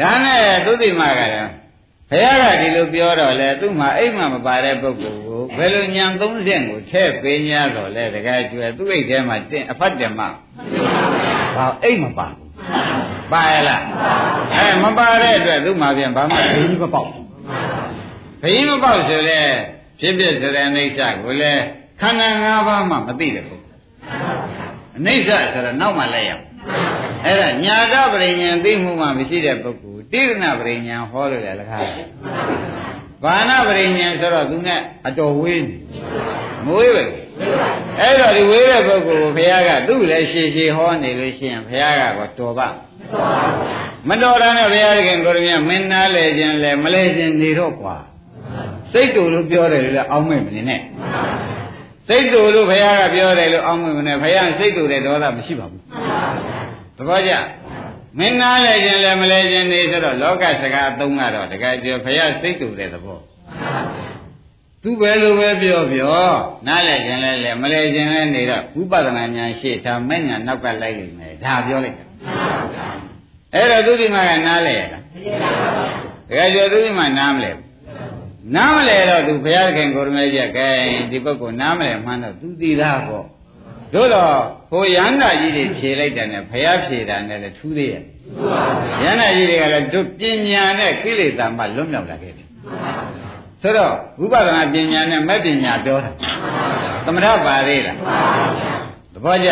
[0.00, 1.50] ဒါနဲ့သူဒီမှာကလည်း
[2.10, 10.28] ဘုရားကဒီလိုပြောတော့လေသူ့မှာအိမ်မှာမပါတဲ့ပုဂ္ဂိုလ်ကိုဘယ်လိုညံသုံးချက်ကိုထည့်ပေး냐တော့လေတကယ်ကျွဲသူ့အိတ်ထဲမှာတင်အဖတ်တယ်မှာ
[11.56, 12.48] ဘာအိမ်မပါဘူး
[13.32, 13.82] ပါရလား
[14.54, 17.08] အဲမပါတဲ့အတွက်သူ့မှာပြန်ဘာမှဘိန်းမပေါက်
[18.42, 19.40] ဘိန်းမပေါက်ဆိုလေ
[20.00, 21.52] ဖြစ်ဖြစ်ဆိုတဲ့အိဋ္ဌကိုလေ
[22.00, 23.80] ခန္ဓာ၅ပါးမှမသိတဲ့ပုဂ္ဂိုလ်
[24.96, 26.44] အနိစ္စဆိုတော့နောက်မှလဲရအောင်
[27.24, 31.78] အဲ့ဒါညာတပရိညာသိမှုမှမရှိတဲ့ပုဂ္ဂိုလ်တိရဏပရိညာဟောလို့လေလခါ
[33.24, 35.76] ဘာနာပရိညာဆိုတော့သူနဲ့အတော်ဝေးနေ
[36.66, 37.04] မဝေးပဲ
[38.00, 42.68] အဲ့တော့ဒီဝေးတဲ့ပုဂ္ဂိုလ်ကိုဘုရားကသူ့လည်းရှည်ရှည်ဟောနေလို့ရှိရင်ဘုရားကတော့တော်ပါ
[44.08, 47.96] မတော်တာနဲ့ဘုရားခင်ကိုရမြမင်းနာလဲခြင်းလဲမလဲခြင်းနေတော့ကွာ
[48.92, 50.80] စိတ်တူလို့ပြောတယ်လေအောင်းမဲ့မနေနဲ့
[52.08, 55.82] စိတ်တူလို့ဘုရားကပြောတယ်လို့အောင်းမဲ့မနေဘုရားစိတ်တူတဲ့ဒေါသမရှိပါဘူး
[56.96, 57.32] သဘောကျ
[58.18, 63.18] မင်းနာလဲခြင်းလဲမလဲခြင်းနေဆိုတော့လောကစကားအသုံးကတော့တကယ်ကျော်ဘုရားစိတ်တူတဲ့သဘော
[64.82, 66.28] သူပဲလိုပဲပြောပြော
[66.66, 72.09] နားလဲခြင်းလဲလဲမလဲခြင်းလဲနေတော့ဥပဒနာညာရှေ့ထားမဲ့ညာနောက်ကလိုက်လိမ့်မယ်ဒါပြောလိုက်တာ
[73.54, 75.02] အဲ့တော့သူဒီမှာကနားလဲရလား
[76.28, 77.52] တကယ်ကျော်သူဒီမှာနားမလဲ
[78.54, 80.68] နားမလဲတော့သူဘုရားခင်ကိုရမေကြီးကဲ
[81.10, 83.26] ဒီပုဂ္ဂိုလ်နားမလဲမှန်းတော့သူသိတာပေါ့
[83.94, 84.34] တို့တော့
[84.70, 88.02] ဟိုရဟန္တာကြီးတွေဖြေလိုက်တယ်နဲ့ဘုရားဖြေတာနဲ့လည်းထူးသေးရဲ့
[89.02, 92.46] ရဟန္တာကြီးတွေကလည်းတို့ပညာနဲ့ကိလေသာမှလွတ်မြောက်လာခဲ့တယ်
[93.62, 96.10] ဆိုတော့ဝိပဿနာပညာနဲ့မဲ့ပညာပြောတာ
[97.04, 97.96] သမထပါသေးလား
[99.14, 99.50] သဘောကျ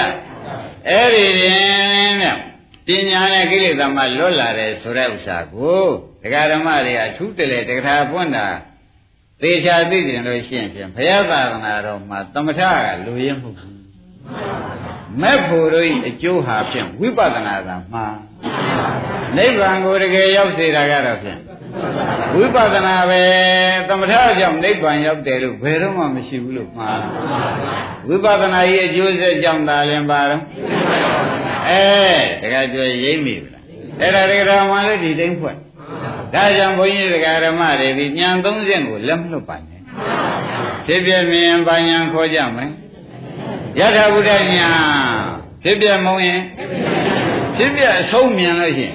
[0.88, 2.36] အဲ့ဒီရင်နဲ့
[2.90, 5.84] ပညာနဲ့ကိလေသာမှလွတ်လာတယ်ဆိုတဲ့ဥစ္စာကို
[6.22, 8.46] ဒကာဓမ္မတွေအထူးတလေတက္ကထာပွင့်တာ
[9.42, 13.50] သေချာသိတယ်လို့ရှင်းဖြင့်ဘုရားသာသနာတော်မှာသမထကလူရင်းမှု
[15.20, 18.06] မဲ့ဖို့တို့အကျိုးဟာဖြင့်ဝိပဿနာကမှာ
[19.36, 21.40] နိဗ္ဗာန်ကိုတကယ်ရောက်စေတာကတော့ဖြင့်
[22.36, 23.22] ဝိပဿနာပဲ
[23.88, 27.00] သမထကြောင့်နိဗ္ဗာန်ရောက်တယ်လို့ဘယ်တော့မှမရှိဘူးလို့မှား
[28.08, 30.42] ဝိပဿနာရဲ့အကျိုးဆက်ကြောင့်သာလင်ပါတော့
[31.68, 31.82] အဲ
[32.40, 33.64] တကယ်ကြွရိမ့်မိဗလား
[34.00, 35.56] အဲ့ဒါတကယ်တော်မှလည်းဒီတိုင်းဖွဲ့
[36.34, 39.80] ဒါကြောင့်ဘုန်းကြီးတရားဓမ္မတွေဒီဉာဏ်သုံးချက်ကိုလက်မလွတ်ပါနဲ့
[40.86, 42.70] ဖြစ်ပြမြင်ပါဉာဏ်ခေါ်ကြမယ်
[43.78, 44.68] ယထာဘုဒ္ဓညာ
[45.62, 46.42] ဖြစ်ပြမုံရင်
[47.56, 48.94] ဖြစ်ပြအဆုံးမြင်လို့ရှိရင်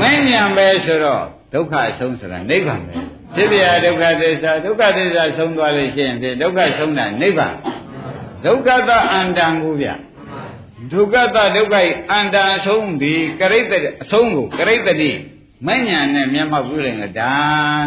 [0.00, 1.24] မဉ္ဉံပဲဆိုတော့
[1.54, 2.94] ဒုက္ခအဆုံးဆိုတာနိဗ္ဗာန်ပဲ
[3.34, 7.54] ဖြစ်ပြဒုက္ခသစ္စာဒုက္ခသစ္စာဆုံးသွားလို့ရှိရင်ဖြစ်ဒုက္ခဆုံးတာနိဗ္ဗာန်
[8.46, 9.88] ဒုက္ခသအန္တံကိုဗျ
[10.92, 15.10] ဒုက္ခသဒုက္ခဤအန္တံအဆုံးဒီကရိတ္တအဆုံးကိုကရိတ္တိ
[15.66, 17.34] မဉ္ဉံနဲ့မျက်မှောက်ပြုလိုက်လို့ဒါ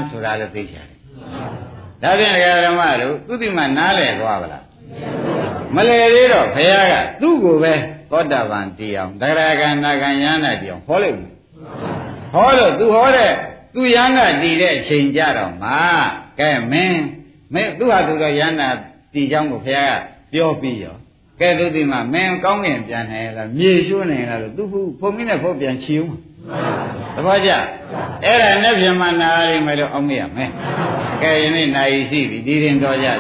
[0.10, 0.88] ဆိုတာလည်းသိကြတယ်
[2.02, 2.34] ဒါဖြင့်
[2.66, 4.64] ဓမ္မတို့သူတိမနားလည်သွားပါလား
[5.76, 7.74] မလဲသေးတော့ဘုရားကသူ့ကိုပဲ
[8.12, 11.32] သောတာပန်တရားတဂရကနာကံယန္တာတရားဟောလိုက်ဘူး
[12.34, 13.32] ဟောလို့သူဟောတဲ့
[13.74, 15.72] သူယန္တာတည်တဲ့အချိန်ကြတော့မှ
[16.40, 17.04] ကဲမင်း
[17.54, 18.70] မင်းသူဟာသူတော့ယန္တာ
[19.14, 20.02] တည်ကြောင်းကိုဘုရားက
[20.34, 20.96] ပြောပြီးရော
[21.40, 24.64] ကဲသူဒီမှာမင်းကောင်းငင်ပြန်နေလားမြေရွှနေလားလို့သူ
[25.00, 26.12] ဖုန်မင်းနဲ့ဖုတ်ပြန်ချီဦး
[27.16, 27.52] သဘောကျ
[28.26, 30.50] အဲ့ဒါနဲ့ပြန်မနာရီမယ်လို့အောင်မရမယ်
[31.22, 33.18] ကဲယနေ့နိုင်ရှိပြီဒီရင်တော်ကြတယ်